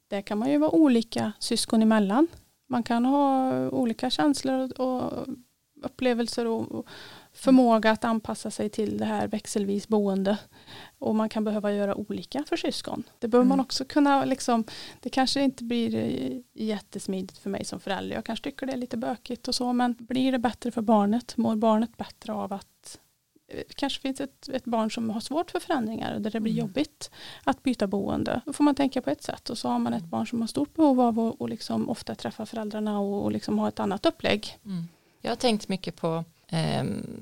där 0.08 0.22
kan 0.22 0.38
man 0.38 0.52
ju 0.52 0.58
vara 0.58 0.72
olika 0.72 1.32
syskon 1.40 1.82
emellan. 1.82 2.28
Man 2.68 2.84
kan 2.84 3.06
ha 3.06 3.52
olika 3.70 4.10
känslor 4.10 4.82
och 4.82 5.28
upplevelser 5.84 6.46
och, 6.46 6.72
och 6.72 6.88
förmåga 7.36 7.92
att 7.92 8.04
anpassa 8.04 8.52
sig 8.52 8.70
till 8.70 8.98
det 8.98 9.06
här 9.06 9.28
växelvis 9.28 9.88
boende. 9.88 10.38
Och 11.00 11.16
man 11.16 11.30
kan 11.30 11.44
behöva 11.44 11.72
göra 11.72 11.96
olika 11.96 12.44
för 12.50 12.58
syskon. 12.58 13.04
Det 13.20 13.28
behöver 13.28 13.46
mm. 13.46 13.58
man 13.58 13.66
också 13.66 13.86
kunna, 13.86 14.26
liksom, 14.26 14.64
det 15.00 15.10
kanske 15.10 15.42
inte 15.42 15.64
blir 15.64 15.96
eh, 15.96 16.38
jättesmidigt 16.54 17.38
för 17.38 17.50
mig 17.50 17.66
som 17.66 17.80
förälder. 17.80 18.16
Jag 18.16 18.26
kanske 18.26 18.44
tycker 18.44 18.66
det 18.66 18.74
är 18.74 18.78
lite 18.78 18.98
bökigt 18.98 19.48
och 19.48 19.56
så, 19.56 19.74
men 19.74 19.96
blir 20.00 20.32
det 20.32 20.40
bättre 20.40 20.72
för 20.72 20.82
barnet? 20.82 21.38
Mår 21.38 21.56
barnet 21.56 21.98
bättre 21.98 22.34
av 22.34 22.54
att 22.54 23.00
eh, 23.48 23.64
kanske 23.76 24.02
finns 24.02 24.22
ett, 24.22 24.50
ett 24.50 24.66
barn 24.66 24.92
som 24.92 25.10
har 25.10 25.20
svårt 25.20 25.52
för 25.52 25.60
förändringar 25.60 26.16
och 26.16 26.22
där 26.22 26.32
det 26.32 26.40
blir 26.40 26.54
mm. 26.54 26.66
jobbigt 26.66 27.12
att 27.44 27.64
byta 27.64 27.88
boende. 27.88 28.42
Då 28.46 28.54
får 28.54 28.64
man 28.64 28.76
tänka 28.76 29.02
på 29.02 29.10
ett 29.10 29.24
sätt 29.24 29.50
och 29.50 29.58
så 29.58 29.70
har 29.70 29.80
man 29.80 29.94
ett 29.94 30.06
barn 30.06 30.28
som 30.28 30.42
har 30.42 30.48
stort 30.48 30.74
behov 30.74 31.02
av 31.02 31.20
att 31.20 31.42
och 31.42 31.50
liksom 31.50 31.90
ofta 31.90 32.16
träffa 32.16 32.46
föräldrarna 32.46 33.00
och, 33.00 33.24
och 33.24 33.32
liksom 33.32 33.60
ha 33.60 33.68
ett 33.68 33.80
annat 33.80 34.06
upplägg. 34.06 34.60
Mm. 34.66 34.88
Jag 35.22 35.32
har 35.32 35.36
tänkt 35.36 35.68
mycket 35.68 35.96
på 35.96 36.24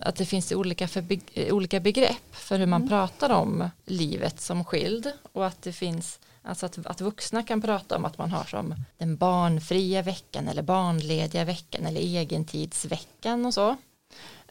att 0.02 0.16
det 0.16 0.26
finns 0.26 0.52
olika, 0.52 0.88
för, 0.88 1.04
olika 1.52 1.80
begrepp 1.80 2.36
för 2.36 2.60
hur 2.60 2.66
man 2.66 2.82
mm. 2.82 2.90
pratar 2.90 3.30
om 3.30 3.70
livet 3.86 4.42
som 4.42 4.66
skild 4.66 5.12
och 5.34 5.46
att 5.46 5.62
det 5.62 5.74
finns 5.74 6.20
Alltså 6.46 6.66
att, 6.66 6.86
att 6.86 7.02
vuxna 7.02 7.44
kan 7.44 7.62
prata 7.62 7.96
om 7.96 8.06
att 8.06 8.18
man 8.18 8.32
har 8.32 8.44
som 8.44 8.76
den 8.98 9.18
barnfria 9.18 10.02
veckan 10.02 10.48
eller 10.48 10.62
barnlediga 10.62 11.46
veckan 11.46 11.86
eller 11.86 12.02
egentidsveckan 12.02 13.46
och 13.46 13.54
så. 13.54 13.76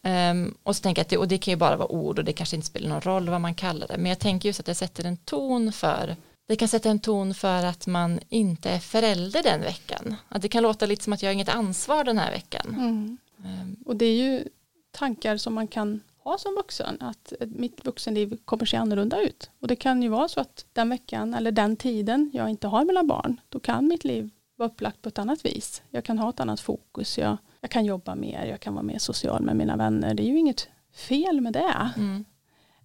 Um, 0.03 0.55
och 0.63 0.77
så 0.77 0.83
tänker 0.83 1.01
jag 1.01 1.05
att 1.05 1.11
det, 1.11 1.19
och 1.19 1.29
det 1.29 1.39
kan 1.39 1.53
ju 1.53 1.57
bara 1.57 1.77
vara 1.77 1.93
ord 1.93 2.19
och 2.19 2.25
det 2.25 2.33
kanske 2.33 2.57
inte 2.57 2.69
spelar 2.69 2.89
någon 2.89 3.01
roll 3.01 3.29
vad 3.29 3.41
man 3.41 3.55
kallar 3.55 3.89
det. 3.89 3.97
Men 3.99 4.07
jag 4.07 4.19
tänker 4.19 4.49
just 4.49 4.61
att 4.61 4.67
det 4.67 4.75
sätter 4.75 5.05
en 5.05 5.17
ton 5.17 5.73
för 5.73 6.17
det 6.49 6.57
kan 6.57 6.69
sätta 6.69 6.91
en 6.91 6.99
ton 6.99 7.35
för 7.35 7.65
att 7.65 7.87
man 7.87 8.21
inte 8.29 8.71
är 8.71 8.79
förälder 8.79 9.43
den 9.43 9.61
veckan. 9.61 10.17
Att 10.29 10.43
det 10.43 10.49
kan 10.49 10.63
låta 10.63 10.87
lite 10.87 11.05
som 11.05 11.13
att 11.13 11.23
jag 11.23 11.29
har 11.29 11.35
inget 11.35 11.49
ansvar 11.49 12.05
den 12.05 12.19
här 12.19 12.31
veckan. 12.31 12.67
Mm. 12.69 13.19
Um. 13.45 13.77
Och 13.87 13.97
det 13.97 14.05
är 14.05 14.15
ju 14.15 14.45
tankar 14.93 15.37
som 15.37 15.55
man 15.55 15.69
kan 15.69 16.01
ha 16.25 16.39
som 16.39 16.55
vuxen. 16.55 16.97
Att 17.01 17.33
mitt 17.41 17.87
vuxenliv 17.87 18.39
kommer 18.45 18.65
se 18.67 18.77
annorlunda 18.77 19.21
ut. 19.21 19.51
Och 19.61 19.69
det 19.69 19.77
kan 19.77 20.03
ju 20.03 20.09
vara 20.09 20.29
så 20.29 20.41
att 20.41 20.67
den 20.73 20.91
veckan 20.91 21.35
eller 21.35 21.53
den 21.53 21.77
tiden 21.77 22.31
jag 22.33 22.51
inte 22.51 22.69
har 22.69 22.85
mina 22.85 23.05
barn, 23.05 23.41
då 23.49 23.61
kan 23.61 23.89
mitt 23.89 24.05
liv 24.05 24.31
vara 24.57 24.69
upplagt 24.69 25.03
på 25.03 25.09
ett 25.09 25.19
annat 25.19 25.45
vis. 25.45 25.83
Jag 25.91 26.05
kan 26.05 26.19
ha 26.19 26.31
ett 26.31 26.41
annat 26.41 26.61
fokus. 26.61 27.19
Jag, 27.19 27.37
jag 27.61 27.71
kan 27.71 27.85
jobba 27.85 28.15
mer, 28.15 28.47
jag 28.47 28.61
kan 28.61 28.75
vara 28.75 28.83
mer 28.83 28.99
social 28.99 29.43
med 29.43 29.57
mina 29.57 29.77
vänner. 29.77 30.15
Det 30.15 30.23
är 30.23 30.29
ju 30.29 30.39
inget 30.39 30.69
fel 30.93 31.41
med 31.41 31.53
det. 31.53 31.91
Mm. 31.97 32.25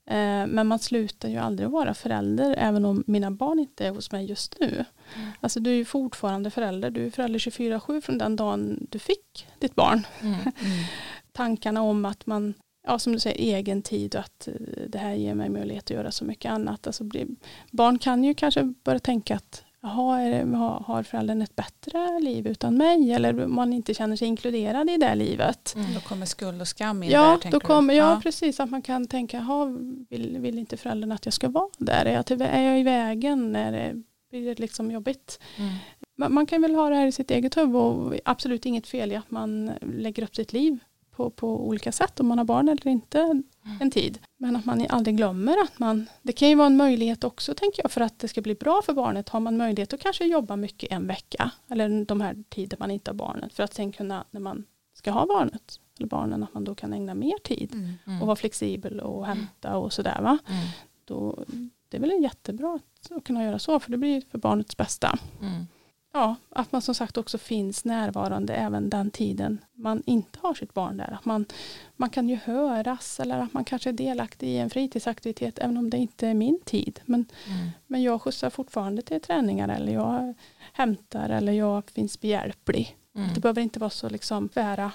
Eh, 0.06 0.48
men 0.48 0.68
man 0.68 0.80
slutar 0.80 1.30
ju 1.30 1.38
aldrig 1.38 1.70
vara 1.70 1.94
förälder 1.94 2.56
även 2.58 2.86
om 2.86 3.04
mina 3.08 3.32
barn 3.32 3.60
inte 3.60 3.88
är 3.88 3.92
hos 3.92 4.12
mig 4.12 4.26
just 4.26 4.56
nu. 4.60 4.86
Mm. 5.16 5.32
Alltså 5.42 5.60
du 5.60 5.70
är 5.70 5.76
ju 5.76 5.86
fortfarande 5.86 6.50
förälder. 6.50 6.90
Du 6.90 7.06
är 7.06 7.10
förälder 7.10 7.40
24-7 7.40 8.02
från 8.02 8.18
den 8.18 8.36
dagen 8.36 8.88
du 8.90 9.00
fick 9.00 9.48
ditt 9.60 9.76
barn. 9.76 10.08
Mm. 10.22 10.40
Tankarna 11.38 11.82
om 11.82 12.06
att 12.06 12.26
man, 12.26 12.54
ja 12.88 13.00
som 13.00 13.14
du 13.14 13.20
säger, 13.20 13.58
egen 13.58 13.82
tid 13.82 14.16
och 14.16 14.22
att 14.22 14.48
eh, 14.48 14.54
det 14.88 14.98
här 14.98 15.14
ger 15.14 15.36
mig 15.36 15.50
möjlighet 15.50 15.84
att 15.84 15.90
göra 15.90 16.12
så 16.12 16.26
mycket 16.26 16.52
annat. 16.52 16.88
Alltså, 16.88 17.04
barn 17.72 18.00
kan 18.00 18.24
ju 18.24 18.34
kanske 18.34 18.74
börja 18.84 19.00
tänka 19.00 19.36
att 19.36 19.64
Jaha, 19.82 20.18
det, 20.18 20.58
har 20.58 21.04
föräldern 21.04 21.42
ett 21.42 21.56
bättre 21.56 22.20
liv 22.20 22.48
utan 22.48 22.78
mig? 22.78 23.12
Eller 23.12 23.34
man 23.34 23.74
inte 23.74 23.94
känner 23.94 24.16
sig 24.16 24.28
inkluderad 24.28 24.90
i 24.90 24.98
det 24.98 25.16
livet. 25.16 25.76
Mm. 25.76 25.94
Då 25.94 26.00
kommer 26.00 26.26
skuld 26.26 26.62
och 26.62 26.68
skam 26.68 27.04
in 27.04 27.10
ja, 27.10 27.40
där. 27.44 27.52
Då 27.52 27.60
kommer, 27.60 27.94
ja, 27.94 28.14
ja, 28.14 28.20
precis. 28.24 28.60
Att 28.60 28.70
man 28.70 28.82
kan 28.82 29.08
tänka, 29.08 29.38
jaha, 29.38 29.78
vill, 30.10 30.38
vill 30.40 30.60
inte 30.60 30.78
föräldern 30.78 31.12
att 31.12 31.26
jag 31.26 31.34
ska 31.34 31.50
vara 31.50 31.70
där? 31.78 32.06
Är 32.06 32.14
jag, 32.14 32.26
till, 32.26 32.42
är 32.42 32.62
jag 32.62 32.80
i 32.80 32.84
vägen? 32.84 33.56
Är 33.56 33.72
det, 33.72 34.04
blir 34.30 34.46
det 34.46 34.60
liksom 34.60 34.92
jobbigt? 34.92 35.40
Mm. 35.58 35.74
Man, 36.18 36.34
man, 36.34 36.46
kan 36.46 36.62
väl 36.62 36.76
ha 36.76 36.90
det 36.90 36.96
här 36.96 37.08
i 37.08 37.12
sitt 37.12 37.32
eget 37.32 37.58
huvud 37.58 37.76
och 37.76 38.14
absolut 38.26 38.66
inget 38.66 38.88
fel 38.88 39.12
i 39.12 39.16
att 39.16 39.32
man 39.32 39.72
lägger 39.82 40.24
upp 40.24 40.36
sitt 40.36 40.54
liv 40.54 40.80
på, 41.18 41.30
på 41.30 41.68
olika 41.68 41.92
sätt 41.92 42.20
om 42.20 42.28
man 42.28 42.38
har 42.38 42.46
barn 42.46 42.70
eller 42.70 42.88
inte 42.88 43.20
mm. 43.20 43.44
en 43.80 43.92
tid. 43.92 44.20
Men 44.38 44.56
att 44.56 44.66
man 44.66 44.86
aldrig 44.90 45.18
glömmer 45.18 45.64
att 45.64 45.80
man, 45.80 46.10
det 46.22 46.34
kan 46.34 46.50
ju 46.50 46.56
vara 46.56 46.68
en 46.68 46.78
möjlighet 46.78 47.24
också 47.24 47.54
tänker 47.54 47.84
jag 47.84 47.92
för 47.92 48.02
att 48.02 48.20
det 48.20 48.28
ska 48.28 48.42
bli 48.42 48.56
bra 48.56 48.82
för 48.86 48.94
barnet. 48.94 49.30
Har 49.30 49.40
man 49.40 49.58
möjlighet 49.58 49.94
att 49.94 50.00
kanske 50.00 50.26
jobba 50.26 50.56
mycket 50.56 50.92
en 50.92 51.08
vecka 51.08 51.52
eller 51.68 52.06
de 52.06 52.22
här 52.22 52.44
tider 52.50 52.78
man 52.80 52.92
inte 52.92 53.12
har 53.12 53.16
barnet 53.16 53.54
för 53.54 53.64
att 53.64 53.74
sen 53.74 53.92
kunna 53.92 54.26
när 54.32 54.42
man 54.42 54.64
ska 54.94 55.12
ha 55.12 55.26
barnet 55.26 55.80
eller 55.98 56.08
barnen 56.08 56.44
att 56.44 56.54
man 56.54 56.64
då 56.64 56.76
kan 56.76 56.94
ägna 56.94 57.14
mer 57.14 57.38
tid 57.44 57.74
mm. 57.74 57.94
Mm. 58.06 58.22
och 58.22 58.28
vara 58.28 58.36
flexibel 58.36 59.00
och 59.00 59.26
hämta 59.26 59.78
och 59.78 59.94
sådär 59.94 60.22
va. 60.22 60.38
Mm. 60.48 60.68
Då, 61.06 61.44
det 61.90 61.98
är 61.98 62.02
väl 62.02 62.24
jättebra 62.24 62.80
att 63.10 63.24
kunna 63.24 63.44
göra 63.44 63.60
så 63.60 63.80
för 63.80 63.92
det 63.92 63.98
blir 63.98 64.22
för 64.32 64.38
barnets 64.38 64.78
bästa. 64.78 65.20
Mm 65.42 65.66
ja, 66.18 66.36
att 66.50 66.72
man 66.72 66.82
som 66.82 66.96
sagt 66.96 67.18
också 67.18 67.38
finns 67.38 67.86
närvarande 67.86 68.54
även 68.54 68.90
den 68.90 69.12
tiden 69.12 69.66
man 69.74 70.04
inte 70.06 70.40
har 70.42 70.54
sitt 70.54 70.74
barn 70.74 70.98
där. 70.98 71.18
Att 71.20 71.26
man, 71.26 71.46
man 71.96 72.10
kan 72.10 72.30
ju 72.30 72.36
höras 72.36 73.20
eller 73.20 73.40
att 73.40 73.54
man 73.54 73.66
kanske 73.66 73.90
är 73.90 73.94
delaktig 73.94 74.48
i 74.48 74.58
en 74.58 74.70
fritidsaktivitet 74.70 75.60
även 75.60 75.78
om 75.78 75.90
det 75.90 75.98
inte 75.98 76.28
är 76.28 76.34
min 76.34 76.60
tid. 76.66 77.00
Men, 77.06 77.26
mm. 77.48 77.70
men 77.88 78.04
jag 78.04 78.22
skjutsar 78.22 78.50
fortfarande 78.50 79.02
till 79.02 79.22
träningar 79.22 79.70
eller 79.70 79.94
jag 79.94 80.34
hämtar 80.74 81.30
eller 81.30 81.54
jag 81.54 81.90
finns 81.90 82.22
behjälplig. 82.22 82.98
Mm. 83.16 83.30
Det 83.34 83.40
behöver 83.40 83.62
inte 83.62 83.80
vara 83.80 83.90
så 83.90 84.10
liksom 84.10 84.50
tvära, 84.50 84.92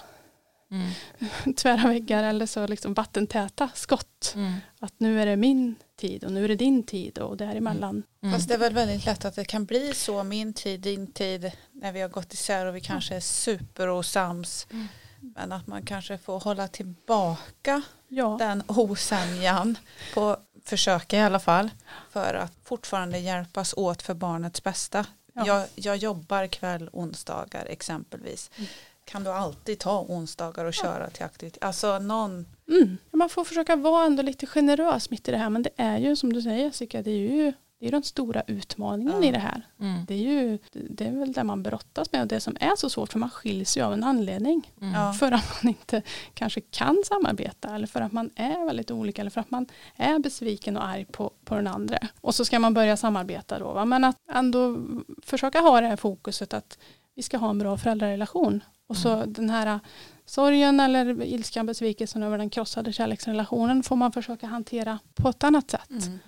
mm. 0.71 1.55
tvära 1.57 1.89
väggar 1.89 2.25
eller 2.25 2.47
så 2.47 2.67
liksom 2.67 2.95
vattentäta 2.95 3.71
skott. 3.75 4.33
Mm. 4.37 4.53
Att 4.81 4.95
nu 4.99 5.21
är 5.21 5.27
det 5.27 5.37
min 5.37 5.75
tid 6.03 6.25
och 6.25 6.33
nu 6.33 6.45
är 6.45 6.49
det 6.49 6.57
din 6.57 6.83
tid 6.83 7.19
och 7.19 7.37
däremellan. 7.37 8.03
Mm. 8.23 8.35
Fast 8.35 8.49
det 8.49 8.55
är 8.55 8.59
väl 8.59 8.75
väldigt 8.75 9.07
lätt 9.07 9.25
att 9.25 9.35
det 9.35 9.45
kan 9.45 9.65
bli 9.65 9.95
så, 9.95 10.23
min 10.23 10.55
tid, 10.55 10.81
din 10.81 11.07
tid, 11.07 11.53
när 11.73 11.93
vi 11.93 12.01
har 12.01 12.09
gått 12.09 12.33
isär 12.33 12.67
och 12.67 12.77
vi 12.77 12.81
kanske 12.81 13.15
är 13.17 13.21
superosams. 13.21 14.67
Mm. 14.71 14.89
Men 15.21 15.53
att 15.53 15.67
man 15.67 15.83
kanske 15.83 16.19
får 16.19 16.41
hålla 16.41 16.69
tillbaka 16.69 17.83
ja. 18.09 18.37
den 18.39 18.63
osämjan 18.67 19.79
på 20.15 20.37
försöka 20.65 21.17
i 21.17 21.21
alla 21.21 21.41
fall 21.41 21.71
för 22.11 22.35
att 22.35 22.53
fortfarande 22.65 23.19
hjälpas 23.19 23.75
åt 23.77 24.03
för 24.03 24.15
barnets 24.15 24.63
bästa. 24.63 25.07
Ja. 25.33 25.47
Jag, 25.47 25.67
jag 25.75 25.97
jobbar 25.97 26.47
kväll 26.47 26.91
onsdagar 26.93 27.67
exempelvis. 27.67 28.51
Mm 28.57 28.69
kan 29.05 29.25
du 29.25 29.31
alltid 29.31 29.79
ta 29.79 30.01
onsdagar 30.01 30.65
och 30.65 30.75
köra 30.75 31.11
till 31.11 31.25
aktivitet? 31.25 31.65
Alltså 31.65 31.99
någon... 31.99 32.47
Mm. 32.77 32.99
Man 33.13 33.29
får 33.29 33.45
försöka 33.45 33.77
vara 33.77 34.07
ändå 34.07 34.23
lite 34.23 34.47
generös 34.47 35.11
mitt 35.11 35.29
i 35.29 35.31
det 35.31 35.39
här 35.39 35.51
men 35.51 35.63
det 35.63 35.71
är 35.77 35.99
ju 35.99 36.17
som 36.17 36.33
du 36.33 36.43
säger 36.43 36.65
Jessica, 36.65 37.03
det 37.03 37.11
är 37.11 37.17
ju 37.17 37.53
det 37.83 37.89
är 37.89 37.93
den 37.93 38.03
stora 38.03 38.43
utmaningen 38.47 39.13
mm. 39.13 39.25
i 39.25 39.33
det 39.33 39.39
här. 39.39 39.67
Mm. 39.81 40.05
Det, 40.09 40.15
är 40.15 40.19
ju, 40.19 40.59
det 40.73 41.07
är 41.07 41.13
väl 41.13 41.33
det 41.33 41.45
man 41.45 41.63
brottas 41.63 42.13
med 42.13 42.23
och 42.23 42.29
det 42.29 42.41
som 42.41 42.57
är 42.61 42.77
så 42.77 42.91
svårt 42.91 43.13
för 43.13 43.19
man 43.19 43.31
skiljs 43.31 43.77
ju 43.77 43.83
av 43.83 43.93
en 43.93 44.05
anledning. 44.05 44.73
Mm. 44.81 45.15
För 45.15 45.33
att 45.33 45.63
man 45.63 45.69
inte 45.69 46.03
kanske 46.35 46.61
kan 46.61 47.03
samarbeta 47.05 47.75
eller 47.75 47.87
för 47.87 48.01
att 48.01 48.13
man 48.13 48.31
är 48.35 48.67
väldigt 48.67 48.91
olika 48.91 49.23
eller 49.23 49.31
för 49.31 49.41
att 49.41 49.51
man 49.51 49.67
är 49.97 50.19
besviken 50.19 50.77
och 50.77 50.87
arg 50.87 51.05
på, 51.05 51.33
på 51.45 51.55
den 51.55 51.67
andra. 51.67 51.99
Och 52.21 52.35
så 52.35 52.45
ska 52.45 52.59
man 52.59 52.75
börja 52.75 52.97
samarbeta 52.97 53.59
då. 53.59 53.73
Va? 53.73 53.85
Men 53.85 54.05
att 54.05 54.17
ändå 54.33 54.79
försöka 55.23 55.61
ha 55.61 55.81
det 55.81 55.87
här 55.87 55.97
fokuset 55.97 56.55
att 56.55 56.79
vi 57.15 57.23
ska 57.23 57.37
ha 57.37 57.51
en 57.51 57.59
bra 57.59 57.79
föräldrarelation. 57.79 58.61
Och 58.87 58.97
så 58.97 59.13
mm. 59.13 59.33
den 59.33 59.51
här 59.51 59.81
sorgen 60.27 60.81
eller 60.81 61.23
ilskan, 61.23 61.67
besvikelsen 61.67 62.23
över 62.23 62.39
den 62.39 62.51
krossade 62.51 62.93
kärleksrelationen 62.93 63.83
får 63.83 63.97
man 63.97 64.13
försöka 64.13 64.47
hantera 64.47 64.99
på 65.15 65.29
ett 65.29 65.45
annat 65.45 65.71
sätt. 65.71 65.91
Mm. 65.91 66.19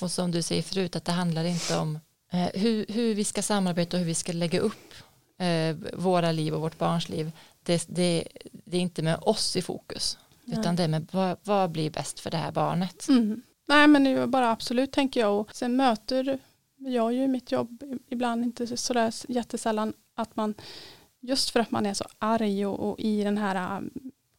Och 0.00 0.10
som 0.10 0.30
du 0.30 0.42
säger 0.42 0.62
förut 0.62 0.96
att 0.96 1.04
det 1.04 1.12
handlar 1.12 1.44
inte 1.44 1.76
om 1.76 1.98
eh, 2.32 2.60
hur, 2.60 2.86
hur 2.88 3.14
vi 3.14 3.24
ska 3.24 3.42
samarbeta 3.42 3.96
och 3.96 3.98
hur 3.98 4.06
vi 4.06 4.14
ska 4.14 4.32
lägga 4.32 4.60
upp 4.60 4.94
eh, 5.38 5.76
våra 5.94 6.32
liv 6.32 6.54
och 6.54 6.60
vårt 6.60 6.78
barns 6.78 7.08
liv. 7.08 7.32
Det, 7.62 7.84
det, 7.88 8.24
det 8.52 8.76
är 8.76 8.80
inte 8.80 9.02
med 9.02 9.18
oss 9.22 9.56
i 9.56 9.62
fokus 9.62 10.18
Nej. 10.44 10.60
utan 10.60 10.76
det 10.76 10.82
är 10.82 10.88
med 10.88 11.08
vad, 11.12 11.36
vad, 11.42 11.70
blir 11.70 11.90
bäst 11.90 12.20
för 12.20 12.30
det 12.30 12.36
här 12.36 12.52
barnet. 12.52 13.08
Mm. 13.08 13.42
Nej 13.68 13.86
men 13.86 14.04
det 14.04 14.10
är 14.10 14.26
bara 14.26 14.50
absolut 14.50 14.92
tänker 14.92 15.20
jag 15.20 15.40
och 15.40 15.56
sen 15.56 15.76
möter 15.76 16.38
jag 16.76 17.12
ju 17.12 17.22
i 17.22 17.28
mitt 17.28 17.52
jobb 17.52 17.82
ibland 18.08 18.44
inte 18.44 18.76
sådär 18.76 19.12
jättesällan 19.28 19.92
att 20.14 20.36
man 20.36 20.54
just 21.20 21.50
för 21.50 21.60
att 21.60 21.70
man 21.70 21.86
är 21.86 21.94
så 21.94 22.04
arg 22.18 22.66
och, 22.66 22.90
och 22.90 23.00
i 23.00 23.24
den 23.24 23.38
här 23.38 23.76
um, 23.76 23.90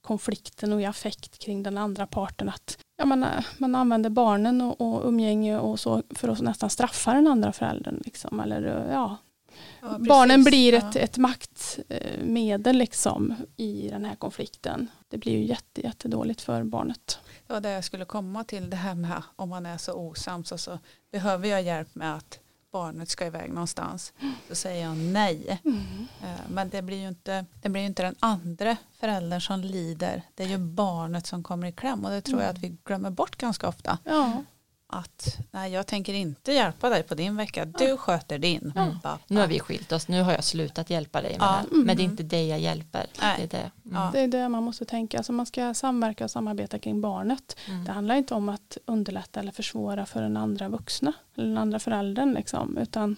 konflikten 0.02 0.74
och 0.74 0.82
i 0.82 0.86
affekt 0.86 1.38
kring 1.38 1.64
den 1.64 1.78
andra 1.78 2.08
parten 2.08 2.50
att 2.50 2.78
ja, 2.98 3.06
man, 3.06 3.26
man 3.58 3.76
använder 3.76 4.10
barnen 4.10 4.62
och, 4.62 4.82
och 4.82 5.08
umgänge 5.08 5.60
och 5.60 5.80
så 5.80 6.04
för 6.16 6.28
att 6.28 6.42
nästan 6.42 6.70
straffa 6.70 7.14
den 7.14 7.28
andra 7.28 7.52
föräldern. 7.52 8.02
Liksom, 8.06 8.40
eller, 8.40 8.88
ja. 8.92 9.18
ja 9.82 9.98
Barnen 10.00 10.44
blir 10.44 10.74
ett, 10.74 10.96
ett 10.96 11.18
maktmedel 11.18 12.78
liksom, 12.78 13.36
i 13.58 13.90
den 13.90 14.06
här 14.06 14.16
konflikten. 14.16 14.88
Det 15.08 15.18
blir 15.18 15.38
ju 15.38 15.46
jätte, 15.46 15.82
jättedåligt 15.82 16.42
för 16.42 16.64
barnet. 16.64 17.20
Det 17.48 17.54
var 17.54 17.62
det 17.62 17.72
jag 17.72 17.84
skulle 17.84 18.06
komma 18.06 18.44
till, 18.44 18.70
det 18.70 18.76
här 18.76 18.96
med 18.96 19.24
om 19.36 19.50
man 19.50 19.66
är 19.66 19.78
så 19.78 19.94
osams 19.94 20.52
och 20.52 20.60
så 20.60 20.80
behöver 21.12 21.48
jag 21.48 21.62
hjälp 21.62 21.96
med 21.96 22.16
att 22.16 22.40
barnet 22.72 23.10
ska 23.10 23.26
iväg 23.26 23.54
någonstans 23.54 24.14
så 24.48 24.56
säger 24.56 24.84
jag 24.84 24.98
nej. 24.98 25.62
Mm. 25.66 26.08
Eh, 26.24 26.40
men 26.50 26.70
det 26.70 26.82
blir, 26.82 26.98
ju 26.98 27.08
inte, 27.08 27.46
det 27.62 27.70
blir 27.70 27.82
inte 27.82 28.04
den 28.04 28.16
andra 28.20 28.78
föräldern 29.00 29.42
som 29.42 29.60
lider. 29.60 30.24
Det 30.36 30.44
är 30.44 30.48
ju 30.48 30.58
barnet 30.58 31.28
som 31.28 31.44
kommer 31.44 31.68
i 31.68 31.72
kläm 31.72 32.06
och 32.06 32.12
det 32.12 32.22
tror 32.22 32.42
jag 32.42 32.50
att 32.50 32.60
vi 32.60 32.78
glömmer 32.86 33.10
bort 33.10 33.36
ganska 33.36 33.68
ofta. 33.68 33.98
Ja 34.04 34.44
att 34.92 35.38
nej, 35.52 35.72
jag 35.72 35.88
tänker 35.88 36.14
inte 36.14 36.54
hjälpa 36.54 36.90
dig 36.90 37.04
på 37.04 37.16
din 37.16 37.36
vecka, 37.36 37.66
du 37.66 37.86
ja. 37.86 37.98
sköter 37.98 38.40
din. 38.40 38.74
Mm. 38.76 38.96
Nu 39.28 39.40
har 39.40 39.48
vi 39.48 39.60
skilt 39.60 39.92
oss, 39.92 40.08
nu 40.08 40.22
har 40.22 40.32
jag 40.32 40.44
slutat 40.44 40.90
hjälpa 40.90 41.22
dig 41.22 41.32
med 41.32 41.48
ja. 41.48 41.62
det. 41.70 41.78
Men 41.78 41.98
det 41.98 42.04
är 42.04 42.06
inte 42.06 42.24
dig 42.24 42.48
jag 42.48 42.60
hjälper. 42.60 43.06
Nej. 43.22 43.36
Det, 43.38 43.58
är 43.58 43.62
det. 43.62 43.72
Mm. 43.98 44.12
det 44.12 44.20
är 44.20 44.28
det 44.28 44.50
man 44.50 44.64
måste 44.64 44.86
tänka, 44.86 45.18
alltså 45.18 45.34
man 45.34 45.46
ska 45.46 45.74
samverka 45.74 46.24
och 46.24 46.32
samarbeta 46.32 46.80
kring 46.80 47.02
barnet. 47.02 47.58
Mm. 47.68 47.86
Det 47.86 47.92
handlar 47.92 48.16
inte 48.16 48.34
om 48.34 48.50
att 48.50 48.78
underlätta 48.86 49.40
eller 49.40 49.52
försvåra 49.52 50.06
för 50.06 50.22
den 50.22 50.38
andra 50.38 50.70
vuxna 50.70 51.14
eller 51.36 51.48
den 51.48 51.58
andra 51.58 51.80
föräldern 51.80 52.34
liksom, 52.34 52.78
utan 52.78 53.16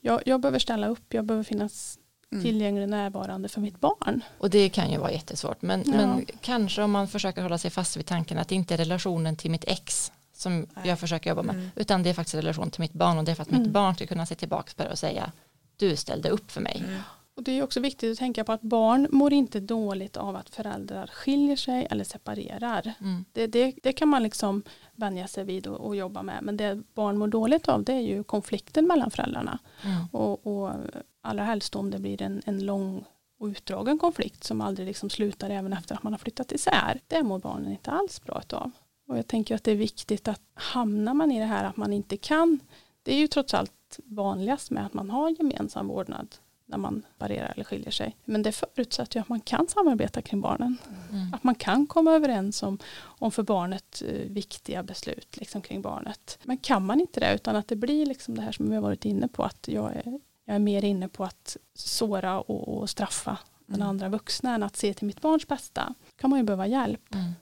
jag, 0.00 0.22
jag 0.26 0.40
behöver 0.40 0.58
ställa 0.58 0.86
upp, 0.86 1.14
jag 1.14 1.24
behöver 1.24 1.44
finnas 1.44 1.98
mm. 2.32 2.44
tillgänglig 2.44 2.88
närvarande 2.88 3.48
för 3.48 3.60
mitt 3.60 3.80
barn. 3.80 4.24
Och 4.38 4.50
det 4.50 4.68
kan 4.68 4.90
ju 4.90 4.98
vara 4.98 5.12
jättesvårt 5.12 5.62
men, 5.62 5.82
ja. 5.86 5.92
men 5.92 6.26
kanske 6.40 6.82
om 6.82 6.90
man 6.90 7.08
försöker 7.08 7.42
hålla 7.42 7.58
sig 7.58 7.70
fast 7.70 7.96
vid 7.96 8.06
tanken 8.06 8.38
att 8.38 8.48
det 8.48 8.54
inte 8.54 8.74
är 8.74 8.78
relationen 8.78 9.36
till 9.36 9.50
mitt 9.50 9.64
ex 9.64 10.12
som 10.42 10.58
Nej. 10.58 10.88
jag 10.88 10.98
försöker 10.98 11.30
jobba 11.30 11.42
med. 11.42 11.54
Mm. 11.54 11.70
Utan 11.76 12.02
det 12.02 12.10
är 12.10 12.14
faktiskt 12.14 12.34
relation 12.34 12.70
till 12.70 12.80
mitt 12.80 12.92
barn 12.92 13.18
och 13.18 13.24
det 13.24 13.30
är 13.30 13.34
för 13.34 13.42
att 13.42 13.50
mm. 13.50 13.62
mitt 13.62 13.70
barn 13.70 13.94
ska 13.94 14.06
kunna 14.06 14.26
se 14.26 14.34
tillbaka 14.34 14.72
på 14.76 14.82
det 14.82 14.90
och 14.90 14.98
säga 14.98 15.32
du 15.76 15.96
ställde 15.96 16.28
upp 16.28 16.50
för 16.50 16.60
mig. 16.60 16.84
Mm. 16.86 17.00
Och 17.34 17.42
det 17.42 17.58
är 17.58 17.62
också 17.62 17.80
viktigt 17.80 18.12
att 18.12 18.18
tänka 18.18 18.44
på 18.44 18.52
att 18.52 18.62
barn 18.62 19.06
mår 19.10 19.32
inte 19.32 19.60
dåligt 19.60 20.16
av 20.16 20.36
att 20.36 20.50
föräldrar 20.50 21.06
skiljer 21.06 21.56
sig 21.56 21.86
eller 21.90 22.04
separerar. 22.04 22.92
Mm. 23.00 23.24
Det, 23.32 23.46
det, 23.46 23.74
det, 23.82 23.92
kan 23.92 24.08
man 24.08 24.22
liksom 24.22 24.62
vänja 24.92 25.28
sig 25.28 25.44
vid 25.44 25.66
och, 25.66 25.86
och, 25.86 25.96
jobba 25.96 26.22
med. 26.22 26.38
Men 26.42 26.56
det 26.56 26.82
barn 26.94 27.18
mår 27.18 27.26
dåligt 27.26 27.68
av 27.68 27.84
det 27.84 27.92
är 27.92 28.00
ju 28.00 28.24
konflikten 28.24 28.86
mellan 28.86 29.10
föräldrarna. 29.10 29.58
Mm. 29.82 30.06
Och, 30.12 30.46
och 30.46 30.72
allra 31.20 31.44
helst 31.44 31.76
om 31.76 31.90
det 31.90 31.98
blir 31.98 32.22
en, 32.22 32.42
en 32.44 32.66
lång 32.66 33.04
och 33.38 33.46
utdragen 33.46 33.98
konflikt 33.98 34.44
som 34.44 34.60
aldrig 34.60 34.86
liksom 34.86 35.10
slutar 35.10 35.50
även 35.50 35.72
efter 35.72 35.94
att 35.94 36.02
man 36.02 36.12
har 36.12 36.18
flyttat 36.18 36.52
isär. 36.52 37.00
Det 37.06 37.22
mår 37.22 37.38
barnen 37.38 37.72
inte 37.72 37.90
alls 37.90 38.22
bra 38.22 38.42
av. 38.52 38.70
Och 39.06 39.18
jag 39.18 39.26
tänker 39.26 39.54
att 39.54 39.64
det 39.64 39.70
är 39.70 39.76
viktigt 39.76 40.28
att 40.28 40.40
hamnar 40.54 41.14
man 41.14 41.32
i 41.32 41.38
det 41.38 41.44
här 41.44 41.64
att 41.64 41.76
man 41.76 41.92
inte 41.92 42.16
kan 42.16 42.60
det 43.02 43.14
är 43.14 43.18
ju 43.18 43.26
trots 43.26 43.54
allt 43.54 44.00
vanligast 44.04 44.70
med 44.70 44.86
att 44.86 44.94
man 44.94 45.10
har 45.10 45.30
gemensam 45.30 45.88
vårdnad 45.88 46.34
när 46.66 46.78
man 46.78 47.02
parerar 47.18 47.52
eller 47.54 47.64
skiljer 47.64 47.90
sig. 47.90 48.16
Men 48.24 48.42
det 48.42 48.52
förutsätter 48.52 49.16
ju 49.16 49.20
att 49.20 49.28
man 49.28 49.40
kan 49.40 49.68
samarbeta 49.68 50.22
kring 50.22 50.40
barnen. 50.40 50.76
Mm. 51.10 51.34
Att 51.34 51.44
man 51.44 51.54
kan 51.54 51.86
komma 51.86 52.12
överens 52.12 52.62
om, 52.62 52.78
om 53.02 53.30
för 53.30 53.42
barnet 53.42 54.02
eh, 54.08 54.30
viktiga 54.30 54.82
beslut 54.82 55.36
liksom 55.36 55.62
kring 55.62 55.82
barnet. 55.82 56.38
Men 56.42 56.58
kan 56.58 56.86
man 56.86 57.00
inte 57.00 57.20
det 57.20 57.34
utan 57.34 57.56
att 57.56 57.68
det 57.68 57.76
blir 57.76 58.06
liksom 58.06 58.34
det 58.34 58.42
här 58.42 58.52
som 58.52 58.68
vi 58.68 58.74
har 58.74 58.82
varit 58.82 59.04
inne 59.04 59.28
på 59.28 59.44
att 59.44 59.68
jag 59.68 59.96
är, 59.96 60.20
jag 60.44 60.54
är 60.54 60.58
mer 60.58 60.84
inne 60.84 61.08
på 61.08 61.24
att 61.24 61.56
såra 61.74 62.40
och, 62.40 62.78
och 62.78 62.90
straffa 62.90 63.38
den 63.66 63.76
mm. 63.76 63.88
andra 63.88 64.08
vuxna 64.08 64.54
än 64.54 64.62
att 64.62 64.76
se 64.76 64.94
till 64.94 65.06
mitt 65.06 65.20
barns 65.20 65.48
bästa. 65.48 65.94
kan 66.16 66.30
man 66.30 66.38
ju 66.38 66.44
behöva 66.44 66.66
hjälp. 66.66 67.14
Mm. 67.14 67.32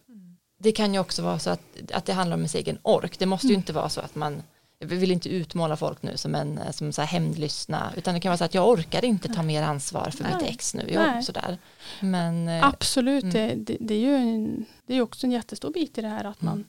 Det 0.62 0.72
kan 0.72 0.94
ju 0.94 1.00
också 1.00 1.22
vara 1.22 1.38
så 1.38 1.50
att, 1.50 1.92
att 1.92 2.06
det 2.06 2.12
handlar 2.12 2.34
om 2.34 2.40
ens 2.40 2.54
egen 2.54 2.78
ork. 2.82 3.18
Det 3.18 3.26
måste 3.26 3.46
ju 3.46 3.52
mm. 3.52 3.60
inte 3.60 3.72
vara 3.72 3.88
så 3.88 4.00
att 4.00 4.14
man 4.14 4.42
jag 4.82 4.88
vill 4.88 5.10
inte 5.10 5.28
utmåla 5.28 5.76
folk 5.76 6.02
nu 6.02 6.16
som 6.16 6.34
en 6.34 6.60
som 6.72 6.92
så 6.92 7.02
här 7.02 7.08
hämndlystna 7.08 7.92
utan 7.96 8.14
det 8.14 8.20
kan 8.20 8.30
vara 8.30 8.38
så 8.38 8.44
att 8.44 8.54
jag 8.54 8.68
orkar 8.68 9.04
inte 9.04 9.28
ta 9.28 9.42
mer 9.42 9.62
ansvar 9.62 10.10
för 10.10 10.24
Nej. 10.24 10.34
mitt 10.34 10.42
ex 10.42 10.74
nu. 10.74 10.84
Jag, 10.88 11.24
sådär. 11.24 11.58
Men, 12.00 12.48
eh, 12.48 12.66
Absolut, 12.68 13.24
mm. 13.24 13.64
det, 13.64 13.76
det, 13.80 13.94
är 13.94 13.98
ju 13.98 14.16
en, 14.16 14.64
det 14.86 14.94
är 14.94 15.00
också 15.00 15.26
en 15.26 15.32
jättestor 15.32 15.70
bit 15.70 15.98
i 15.98 16.00
det 16.00 16.08
här 16.08 16.24
att 16.24 16.42
man 16.42 16.54
mm. 16.54 16.66